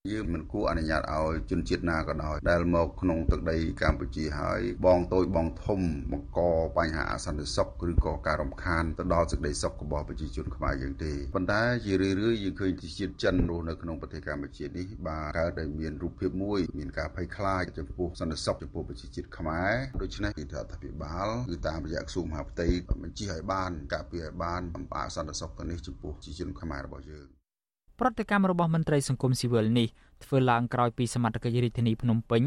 [0.10, 5.80] យើងមិនគួរអនុញ្ញាតឲ្យជនជាតិណាក៏ដោយដែលមកក្នុងទឹកដីកម្ពុជាហើយបងតូចបងធំ
[6.12, 6.39] បង្ក
[6.78, 22.68] បញ្ហាអសន្តិសុខឬក៏ការរំខានទៅដល់សេចក្តីសុខរបស់ប្រជាជនខ្មែរយើងទេប៉ុន្តែជារឿយៗយើងឃើញជាតិចិនរស់នៅក្នុងប្រទេសកម្ពុជានេះបាទកើតតែមានរូបភាពមួយមានការភ័យខ្លាចចំពោះសន្តិសុខចំពោះប្រជាជាតិខ្មែរដូច្នេះគឺរដ្ឋាភិបាលគឺតាមរយៈក្រសួងមហាផ្ទៃ
[23.04, 27.41] បញ្ជាឲ្យបានការពារឲ្យបានអំពីសន្តិសុខទៅនេះចំពោះប្រជាជនខ្មែររបស់យើង
[28.04, 29.88] ប្រតិកម្មរបស់មន្ត្រីសង្គមស៊ីវិលនេះ
[30.24, 32.43] ធ្វើឡើងក្រោយពីសមត្ថកិច្ចរាជធានីភ្នំពេញ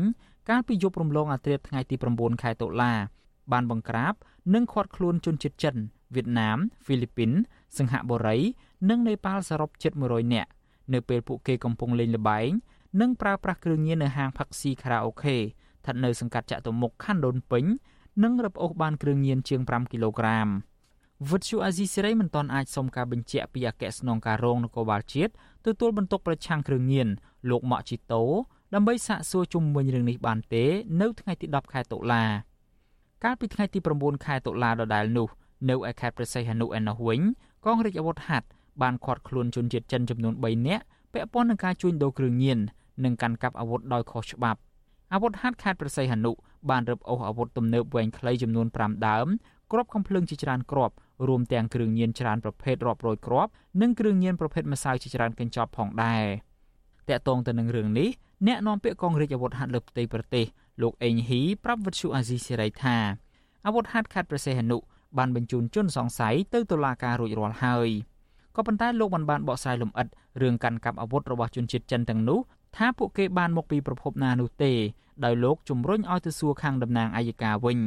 [0.49, 2.93] កាលពីយប់រំលងអាធ្រាត្រថ្ងៃទី9ខែតុលា
[3.53, 4.15] បានបង្ក្រាប
[4.55, 5.77] និងឃាត់ខ្លួនជនជាតិចិន
[6.15, 7.31] វៀតណាមហ្វីលីពីន
[7.79, 8.39] សិង្ហបុរី
[8.91, 10.51] និងនេប៉ាល់សរុបជិត100នាក់
[10.93, 12.51] នៅពេលពួកគេកំពុងលេងល្បែង
[13.01, 17.65] និងប្រើប្រាស់គ្រឿងញៀននៅហាងផឹកស៊ីខារ៉ាអូខេស្ថិតនៅសង្កាត់ចតុមុខខណ្ឌដូនពេញ
[18.23, 20.49] និងរឹបអូសបានគ្រឿងញៀនជាង5គីឡូក្រាម។
[21.31, 25.33] វិទ្យុអាស៊ីសេរីមិនទាន់អាចសុំការបញ្ជាក់ពីអគ្គស្នងការរងនគរបាលជាតិ
[25.67, 27.09] ទទួលបន្ទុកប្រឆាំងគ្រឿងញៀន
[27.51, 28.23] លោកម៉ាក់ជីតូ
[28.75, 30.65] ដើម្បីសាកសួរជុំវិញរឿងនេះបានទេ
[31.01, 32.25] នៅថ្ងៃទី10ខែតុលា
[33.25, 35.29] កាលពីថ្ងៃទី9ខែតុលាដដែលនោះ
[35.71, 37.21] នៅឯខេត្តព្រះសីហនុឯណោះវិញ
[37.65, 38.47] កងរាជអាវុធហត្ថ
[38.83, 42.59] បានឃាត់ខ្លួនជនជាតិចិនចំនួន3នាក់ពាក់ព័ន្ធនឹងការជួញដូរគ្រឿងញៀន
[43.05, 44.59] និងកាន់កាប់អាវុធដោយខុសច្បាប់
[45.13, 46.33] អាវុធហត្ថខេត្តព្រះសីហនុ
[46.71, 49.27] បានរឹបអូសអាវុធទំនើបវែងខ្លីចំនួន5ដើម
[49.73, 50.95] គ្រាប់កំភ្លើងជាច្រើនគ្រាប់
[51.29, 53.51] រួមទាំងគ្រឿងញៀនច្រើនប្រភេទរាប់រយគ្រាប់
[53.81, 56.25] និងគ្រឿងញៀនប្រភេទម្សៅជាច្រើនកញ្ចប់ផងដែរ
[57.09, 58.09] តកតងទៅនឹងរឿងនេះ
[58.47, 60.45] អ្នកនាំពាក្យកងរាជអាវុធហត្ថលើផ្ទៃប្រទេស
[60.83, 62.97] លោកអេងហ៊ីប្រាប់វិទ្យុអាស៊ីសេរីថា
[63.67, 64.79] អាវុធហត្ថខេត្តប្រសេះហនុ
[65.19, 67.89] បានបញ្ជូនជនសង្ស័យទៅតុលាការរួចរាល់ហើយ
[68.57, 70.07] ក៏ប៉ុន្តែលោកមិនបានបកស្រាយលម្អិត
[70.43, 72.41] រឿងកាន់កាប់អាវុធរបស់ជនជាតិចិនទាំងនោះ
[72.77, 74.73] ថាពួកគេបានមកពីប្រភពណានោះទេ
[75.25, 77.79] ដោយលោកជំរុញឲ្យទៅសួរខាងតំណាងអัยការវិញ។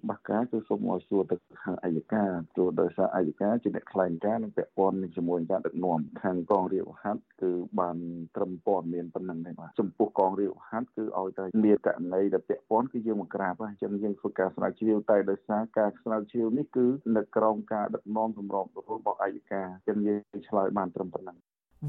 [0.02, 7.50] ្បាស់ការគឺសូមឲ្យសួរទៅខាងអัยការព្រោះដោយសារអัยការជាអ្នកថ្លែងការណ៍និងពាក់ព័ន្ធនឹងជាមួយការដឹកនាំខាងកងរាជវហាត់គឺ
[7.80, 7.96] បាន
[8.36, 16.86] ត្រឹមព័ត៌មានប៉ុណ្ណឹងទេបាទចំពោះកងរាជវហាត់គឺឲ្យតែមានករណីដែលពាក់ព័ន្ធគឺយើងមកក្រាបហើយអញ្ចឹងយើងធ្វើការស្រាវជ្រាវតែដោយសារការស្រាវជ្រាវនេះគឺ
[17.16, 21.36] នៅក្រោមការដឹកនាំសម្របរបស់អัยការអញ្ចឹងយើងឆ្លើយបានត្រឹមប៉ុណ្ណឹង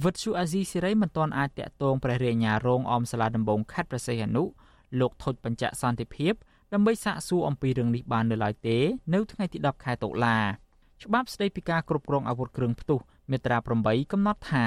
[0.04, 4.44] វិទ្យុអាស៊ីសេរីមិនទាន់អាចតាក់ទងព្រះរាជអាជ្ញារងអមសាលាដំបងខេត្តប្រសេះអនុ
[5.00, 6.34] លោកថុចបញ្ជាក់សន្តិភាព
[6.73, 8.79] ដើម្បីសាកសួរអំពីរឿងនេះបាននៅឡើយទេ
[9.15, 10.39] នៅថ្ងៃទី10ខែតុលា
[11.05, 13.01] ច្បាប់ស្តីពីការគ្រប់គ្រងអាវុធគ្រឿងផ្ទុះ
[13.31, 14.67] មាត្រា8កំណត់ថា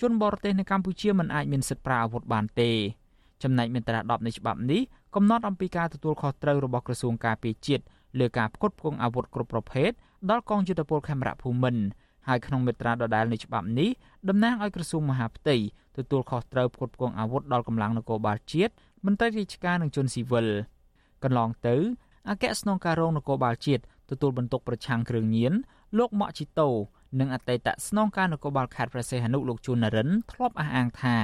[0.00, 2.70] ជនបរទេសនៅកម្ពុជាមិនអាចមានសិទ្ធិប្រើអាវុធបានទេ
[3.42, 4.80] ចំណែកមាត្រា10នៃច្បាប់នេះ
[5.14, 7.84] កំណត់អំពីការទទួលខុសត្រូវរបស់ក្រសួងការពារជាតិ
[8.18, 9.90] លើការផ្គត់ផ្គង់អាវុធគ្រប់ប្រភេទ
[10.30, 11.82] ដល់កងយុទ្ធពលខេមរៈភូមិន្ទ
[12.28, 13.90] ហើយក្នុងមាត្រាដដែលនៃច្បាប់នេះ
[14.28, 15.56] តំណាងឲ្យក្រសួងមហាផ្ទៃ
[15.96, 18.72] ទទួលខុសត្រូវផ្គត់ផ្គង់អាវុធដល់កម្លាំងនគរបាលជាតិ
[19.06, 20.48] មន្ត្រីរាជការនិងជនស៊ីវិល។
[21.24, 21.76] កន្លងទៅ
[22.30, 25.52] អគ្គស្នងការរងនគរបាលជាតិទទួលបន្ទុកប្រឆាំងគ្រឿងញៀន
[25.98, 26.68] លោកម៉ាក់ជីតូ
[27.20, 31.16] និងអតីតស្នងការនគរបាលខេត្តព្រះសីហនុលោកជួននរិនធ្លាប់អះអាងថា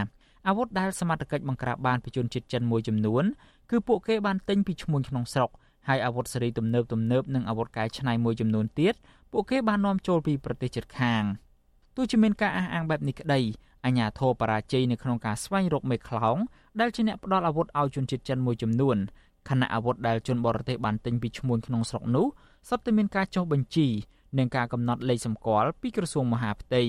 [0.47, 3.25] អាវុធដែលសមត្ថកិច្ចបង្ក្រាបបានពីជនជាតិចិនមួយចំនួន
[3.71, 5.51] គឺពួកគេបានទិញពីឈ្មួញក្នុងស្រុក
[5.89, 8.95] ហើយអាវុធសេរីទំនើបទំនើបនិងអាវុធកែច្នៃមួយចំនួនទៀត
[9.33, 11.23] ពួកគេបាននាំចូលពីប្រទេសជិតខាង
[11.97, 13.41] ទោះជាមានការអះអាងបែបនេះក្តី
[13.85, 16.37] អាញាធរបរាជ័យនៅក្នុងការស្វែងរកមេខ្លោង
[16.81, 18.97] ដែលជាអ្នកផ្ដល់អាវុធឲ្យជនជាតិចិនមួយចំនួន
[19.49, 22.27] ខណៈអាវុធដែលជនបរទេសបានទិញពីឈ្មួញក្នុងស្រុកនោះ
[22.69, 23.89] សុទ្ធតែមានការចុះបញ្ជី
[24.39, 26.83] និងការកំណត់លេខសម្គាល់ពីក្រសួងមហាផ្ទៃ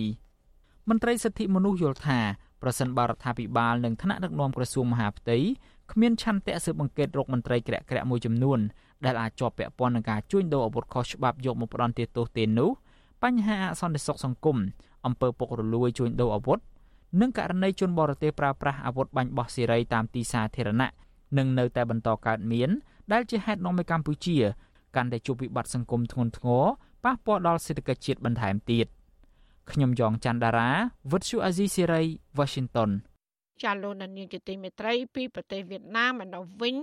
[0.89, 2.19] មន្ត្រីសិទ្ធិមនុស្សយល់ថា
[2.61, 5.37] ប្រសិនបរដ្ឋាភិបាលនិងថ្នាក់ដឹកនាំក្រសួងមហាផ្ទៃ
[5.91, 8.59] គ្មានឆន្ទៈស៊ើបអង្កេតរកមន្ត្រីក្រាក់ក្រាក់មួយចំនួន
[9.05, 12.69] ដែលអាចជាប់ពាក់ព័ន្ធនឹងការជួញដូរអាវុធខុសច្បាប់យកមកផ្ដន់ទោសទេនោះ
[13.23, 14.57] បញ្ហាអសន្តិសុខសង្គម
[15.05, 16.59] អំពើពុករលួយជួញដូរអាវុធ
[17.21, 20.89] និងករណីជនបរទេសប្រើប្រាស់អាវុធបាញ់បោះសេរីតាមទីសាធារណៈ
[21.37, 22.69] នឹងនៅតែបន្តកើតមាន
[23.13, 24.37] ដែលជាហេតុនាំឲ្យកម្ពុជា
[24.95, 26.63] កាន់តែជួបវិបត្តិសង្គមធ្ងន់ធ្ងរ
[27.03, 28.87] ប៉ះពាល់ដល់សេដ្ឋកិច្ចជាតិបន្ថែមទៀត
[29.71, 30.69] ខ្ញុំយ៉ងច័ន្ទដារា
[31.11, 32.01] វិទ្យុអាស៊ីសេរី
[32.37, 32.89] Washington
[33.63, 36.75] ចាលោកនាងជាទីមេត្រីពីប្រទេសវៀតណាមឯនោះវិញ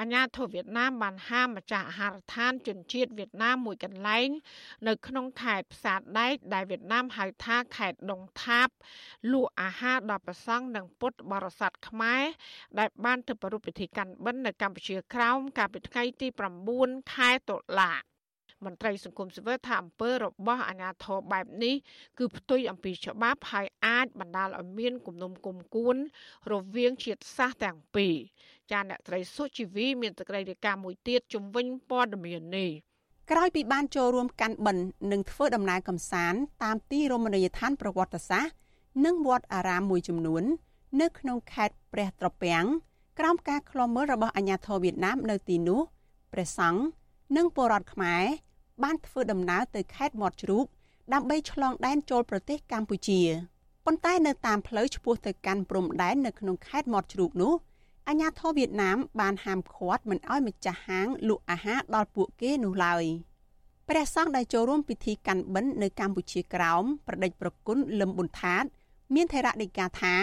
[0.00, 4.28] អាញាធិបតេយ្យវៀតណាមបានហាមម្ចាស់អាហារដ្ឋានជនជាតិវៀតណាមមួយកន្លែង
[4.88, 8.68] នៅក្នុងខេត្តផ្សារដែកដែលវៀតណាមហៅថាខេត្តដុងថាប
[9.32, 12.24] លក់អាហារដល់ប្រសង់និងពុទ្ធបរិស័ទខ្មែរ
[12.78, 16.28] ដែលបានទៅប្រពៃពិធីកាន់បិណ្ឌនៅកម្ពុជាក្រោមកាលពីថ្ងៃទី
[16.70, 18.13] 9ខែតុលា
[18.66, 21.74] មន្ត្រីសង្គមស៊ីវិលថាអំពើរបស់អាជ្ញាធរបែបនេះ
[22.18, 25.96] គឺផ្ទុយអំពីច្បាប់ហើយអាចបណ្ដាលឲ្យមានគំនុំគុំគួន
[26.52, 28.14] រវាងជាតិសាសន៍ទាំងពីរ
[28.70, 32.70] ចាអ្នកត្រីសុជីវីមានតក្តីរាយការណ៍មួយទៀតជំវិញព័ត៌មាននេះ
[33.30, 38.54] ក្រោយពីបានចូលរួមកាន់បិណ្ឌនិងធ្វើដំណើរកម្សាន្តតាមទីរមណីយដ្ឋានប្រវត្តិសាស្ត្រ
[39.04, 40.44] និងវត្តអារាមមួយចំនួន
[41.00, 42.64] នៅក្នុងខេត្តព្រះត្រពាំង
[43.18, 45.80] ក្រោមការឃ្លាំមើលរបស់អាជ្ញាធរវៀតណាមនៅទីនោះ
[46.32, 46.82] ព្រះសង្ឃ
[47.36, 48.24] និងពលរដ្ឋខ្មែរ
[48.82, 50.66] បានធ្វើដំណើរទៅខេត្តមាត់ជ្រូក
[51.12, 53.20] ដើម្បីឆ្លងដែនចូលប្រទេសកម្ពុជា
[53.84, 57.54] ប៉ុន្តែនៅតាមផ្លូវឆ្ពោះទៅកាន់ព្រំដែននៅក្នុងខេត្តមាត់ជ្រូកនោះ
[58.08, 63.04] អាជ្ញាធរវៀតណាមបានហាមឃាត់មិនឲ្យម្ចាស់ហាងលក់អាហារដល់ពួកគេនោះឡើយ
[63.88, 68.64] ព្រះសង្ឃដែលចូលរួមពិធីកាន់បិណ្ឌនៅកម្ពុជាក្រោមប្រដេចប្រគុណលឹមប៊ុនថាត
[69.14, 70.14] មានថេរដីកាថា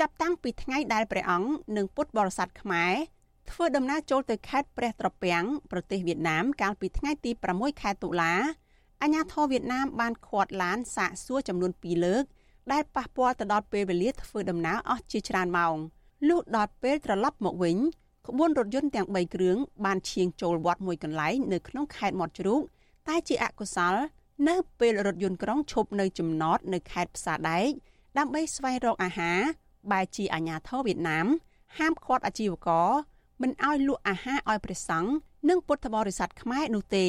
[0.00, 2.94] ចាប់តាំងពីថ្ងៃដែលព្រះអង្គនិងពុទ្ធបរិស័ទខ្មែរ
[3.50, 8.34] ធ្វើដំណើរចូលទៅខេត្តព្រះត្រពាំងប្រទេសវៀតណាមកាលពីថ្ងៃទី6ខែតុលា
[9.02, 12.24] អាញាធរវៀតណាមបានឃាត់ឡានសាកសួរចំនួន2លើក
[12.72, 15.76] ដែលប៉ះពាល់ទៅដល់ពេលវេលាធ្វើដំណើរអស់ជាច្រើនម៉ោង
[16.28, 17.76] លុះដល់ពេលត្រឡប់មកវិញ
[18.28, 22.60] ក្បួនរថយន្តទាំង3គ្រឿងបានឈៀងចូលវត្តមួយកន្លែងនៅក្នុងខេត្តមាត់ជ្រូក
[23.08, 23.94] តែជាអកុសល
[24.48, 27.70] នៅពេលរថយន្តក្រុងឈប់នៅចំណតនៅខេត្តផ្សារដែក
[28.18, 29.40] ដើម្បីស្វែងរកអាហារ
[29.92, 31.26] បែជាអាញាធរវៀតណាម
[31.78, 32.90] ហាមឃាត់អាជីវករ
[33.42, 35.10] មិនឲ្យលក់អាហារឲ្យព្រះសង្ឃ
[35.48, 37.06] និងពុទ្ធបរិស័ទខ្មែរនោះទេ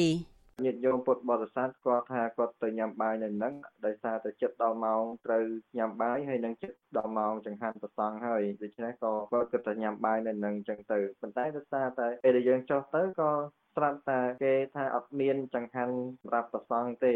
[0.64, 3.54] ញាតិញោមពុទ្ធបរិស័ទគាត់ថាគាត់ទៅញ៉ាំបាយនៅហ្នឹង
[3.86, 5.44] ដោយសារតែចិត្តដល់ម៉ោងត្រូវ
[5.78, 13.30] ញ៉ាំបាយហើយនឹងចិត្តដល់ម៉ោងចង្ហាន់ប្រសងហើយដូច្នេះក៏គាត់គិតថាញ៉ាំបាយនៅហ្នឹងអញ្ចឹងទៅប៉ុន្តែដោយសារតែពេលដែលយើងចុះទៅក៏
[13.76, 17.14] ស្រាប់តែគេថាអត់មានចង្ហាន់សម្រាប់ប្រសងទេ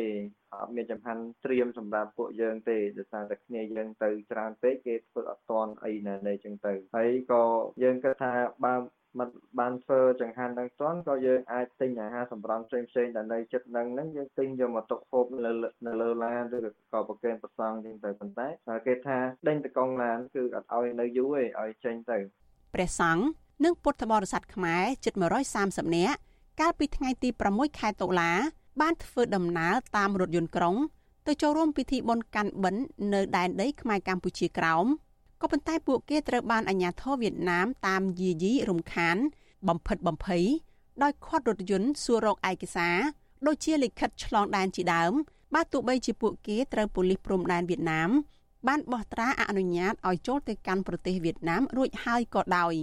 [0.54, 7.44] អត់មានចង្ហាន់ត្រៀមសម្រាប់ពួកយើងទេដោយសារតែគ្នាយើងទៅច្រើនពេកគេធ្វើអត់តន់អីណានៃចឹងទៅហើយក៏
[7.82, 8.32] យើងគិតថា
[8.64, 8.74] បើ
[9.18, 15.50] មិនបានធ្វើចង្ហាន់នឹងទាន់ក៏យើងអាចទិញអាហារសម្រន់ផ្សេងផ្សេងដែលនៅចិត្តនឹងហ្នឹងយើងទិញយកមកទុកហូបនៅ
[15.86, 16.58] នៅលើឡានឬ
[16.92, 18.46] ក៏ប្រគេនប្រសងជាងទៅប៉ុន្តែ
[18.86, 22.18] គេថាដេញតកងឡានគឺអត់ឲ្យនៅយូរទេឲ្យចេញទៅ
[22.74, 23.24] ព្រះសង្ឃ
[23.64, 25.14] និងពុទ្ធបរិស័ទខ្មែរជិត
[25.54, 26.18] 130នាក់
[26.60, 28.32] កាលពីថ្ងៃទី6ខែតុលា
[28.80, 30.76] បានធ្វើដំណើរតាមរថយន្តក្រុង
[31.26, 32.82] ទៅចូលរួមពិធីបុណ្យកាន់បិណ្ឌ
[33.14, 34.86] នៅដែនដីខ្មែរកម្ពុជាក្រោម
[35.40, 39.16] ក៏ប៉ុន្តែពួកគេត្រូវបានអាជ្ញាធរវៀតណាមតាមយាយីរំខាន
[39.68, 40.44] បំផិតបំភ័យ
[41.02, 42.98] ដោយខាត់រថយន្តសួររកឯកសារ
[43.46, 45.12] ដូចជាលិខិតឆ្លងដែនជាដើម
[45.54, 48.10] បើទោះបីជាពួកគេត្រូវប៉ូលីសព្រំដែនវៀតណាម
[48.68, 52.74] បានបោះត្រាអនុញ្ញាតឲ្យចូលទៅកាន់ប្រទេសវៀតណាមរួចហើយក៏ដោយ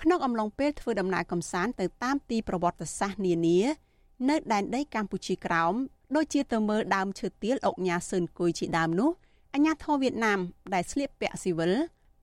[0.00, 3.60] ក្នុងអំឡុងពេលធ្វើដំណើរកំសាន្តទៅតាមទីប្រវត្តិសាស្ត្រនានា
[4.28, 5.74] នៅដែនដីកម្ពុជាក្រោម
[6.16, 9.10] ដូចជាទៅមើលដើមឈើទាលអុកញ៉ាសឿនគុយជាដើមនោះ
[9.54, 10.40] អាញាធរវៀតណាម
[10.74, 11.72] ដែលស្លៀកពាក់ស៊ីវិល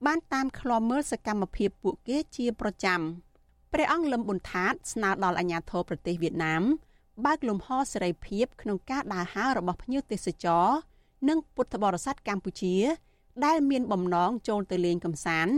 [0.06, 3.00] បានតាមឃ្លាំមើលសកម្មភាពពួកគេជាប្រចាំ
[3.72, 6.62] ព្រះអង្គលឹមប៊ុនថាតស្នើដល់អាញាធរប្រទេសវៀតណាម
[7.24, 10.66] បើកលំហសេរីភាពក្នុងការដើរហើររបស់ភ្ញៀវទេសចរ
[11.28, 12.76] និងពុទ្ធបរិស័ទកម្ពុជា
[13.44, 15.54] ដែលមានបំណងចូលទៅលេងកម្សាន្ត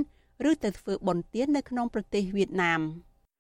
[0.51, 2.81] ឬទៅធ្វើបុណ្យទាននៅក្នុងប្រទេសវៀតណាម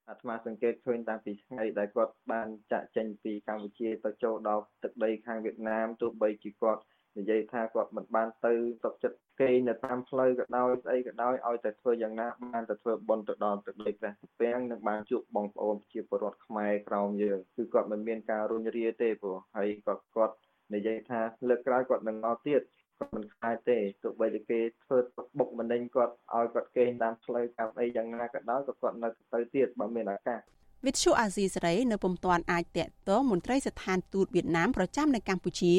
[0.08, 6.82] អាត្មាសង្កេតឃើញតាំងពីថ្ងៃដែលគាត់បានចាក់ចេញពីកម្ពុជាទៅចូលដល់ទឹកដីខាងវៀតណាមទោះបីជាគាត់
[7.16, 8.52] និយាយថាគាត់មិនបានទៅ
[8.84, 20.34] ទុកចិត្តគេនៅតាមផ្លូវក៏ដោយស្អីក៏ដោយឲ្យតែធ្វើយ៉ាងណាបានតែធ្វើបុណ្យទៅដល់ទឹកដីព្រះពាំងនិងបានជួបបងប្អូនជាពលរដ្ឋខ្មែរក្រោមយើងគឺគាត់មិនមានការរុញរាទេព្រោះហើយគាត់គាត់
[20.74, 22.60] និយាយថាលើកក្រោយគាត់នឹងមកទៀត
[22.98, 30.40] គាត់មិនខ្លាចទេទោះបីតែគេធ្វើទុកបុកម្នេញគាត់ឲ្យគាត់គេងតាមផ្លូវតាមអីយ៉ាងណាក៏ដោយក៏គាត់នៅទៅទៀតបើមានឱកាស
[30.86, 35.74] វិទ្យុអាស៊ីសេរីនៅពុំទាន់អាចតាក់ទងមន្ត្រីស្ថានទូតវៀតណាមប្រចាំនៅកម្ពុជា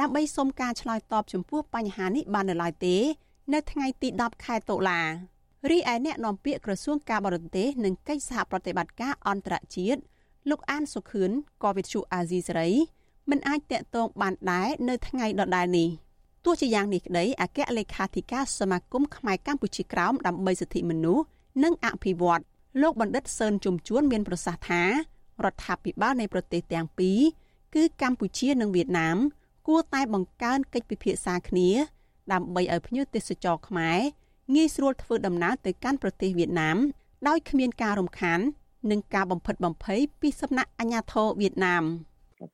[0.00, 2.96] ដើម្បីសុំការឆ្លើយតបចំពោះបញ្ហានេះបាននៅឡើយទេ
[3.52, 5.00] នៅថ្ងៃទី10ខែតុលា
[5.70, 10.00] រីឯអ្នកនាំពាក្យក្រសួងការបរទេសនិងកិច្ចសហប្រតិបត្តិការអន្តរជាតិ
[10.50, 11.30] លោកអានសុខឿន
[11.62, 12.70] ក៏វិទ្យុអាស៊ីសេរី
[13.30, 15.88] មិនអាចតាក់ទងបានដែរនៅថ្ងៃដដែលនេះ
[16.44, 21.24] ទោះជាយ៉ាងនេះក្តីអគ្គលេខាធិការសមាគមខ្មែរកម្ពុជាក្រោមដើម្បីសិទ្ធិមនុស្ស
[21.64, 22.42] និងអភិវឌ្ឍ
[22.82, 24.82] លោកបណ្ឌិតសឿនជុំជួនមានប្រសាសន៍ថា
[25.44, 27.20] រដ្ឋាភិបាលនៃប្រទេសទាំងពីរ
[27.74, 29.39] គឺកម្ពុជានិងវៀតណាមគួ
[29.78, 31.68] រតែបង្កើនកិច្ចពិភាក្សាគ្នា
[32.32, 33.98] ដើម្បីឲ្យភ្ញៀវទេសចរខ្មែរ
[34.54, 36.76] ងាយស្រួលធ្វើដំណើរទៅកាន់ប្រទេសវៀតណាម
[37.28, 38.40] ដោយគ្មានការរំខាន
[38.90, 41.84] និងការបំផិតបំភ័យពីសំណាក់អាជ្ញាធរវៀតណាម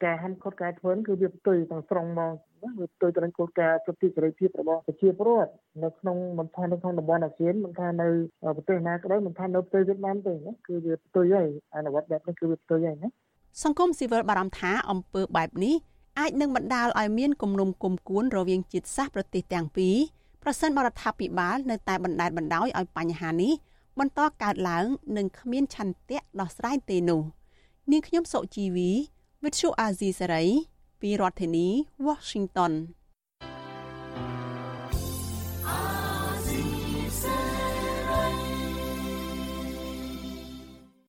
[0.04, 2.34] ការហាន់ខុតការធ្វើគឺវាផ្ទុយទាំងស្រុងមក
[2.80, 5.52] វាផ្ទុយទៅនឹងគោលការណ៍សិទ្ធិសេរីភាពរបស់ប្រជាពលរដ្ឋ
[5.84, 8.08] នៅក្នុងមិនថានៅក្នុងតំបន់អាស៊ានមិនថានៅ
[8.56, 13.08] ប្រទេសណាក៏ដោយមិនថានៅប្រទេសវៀតណាមទេណាគឺវាផ្ទុយហើយអនុវត្តបែបនេះគឺវាផ្ទុយហើយណា
[13.64, 15.74] សង្គមស៊ីវិលបារម្ភថាអំពើបែបនេះ
[16.18, 19.96] អាចនឹងបណ្ដាលឲ្យមានគំនុំគុំគួនរវាងជាតិសាសន៍ប្រទេសទាំងពីរ
[20.42, 23.52] ប្រសិនបរដ្ឋាភិបាលនៅតែបណ្តែតបណ្តោយឲ្យបញ្ហានេះ
[23.98, 24.86] បន្តកើតឡើង
[25.16, 27.22] និងគ្មានឆន្ទៈដោះស្រាយទេនោះ
[27.90, 28.90] នាងខ្ញុំសុជីវី
[29.44, 30.44] វិទ្យុអាស៊ីសេរី
[31.00, 31.68] ពីរដ្ឋធានី
[32.06, 32.72] Washington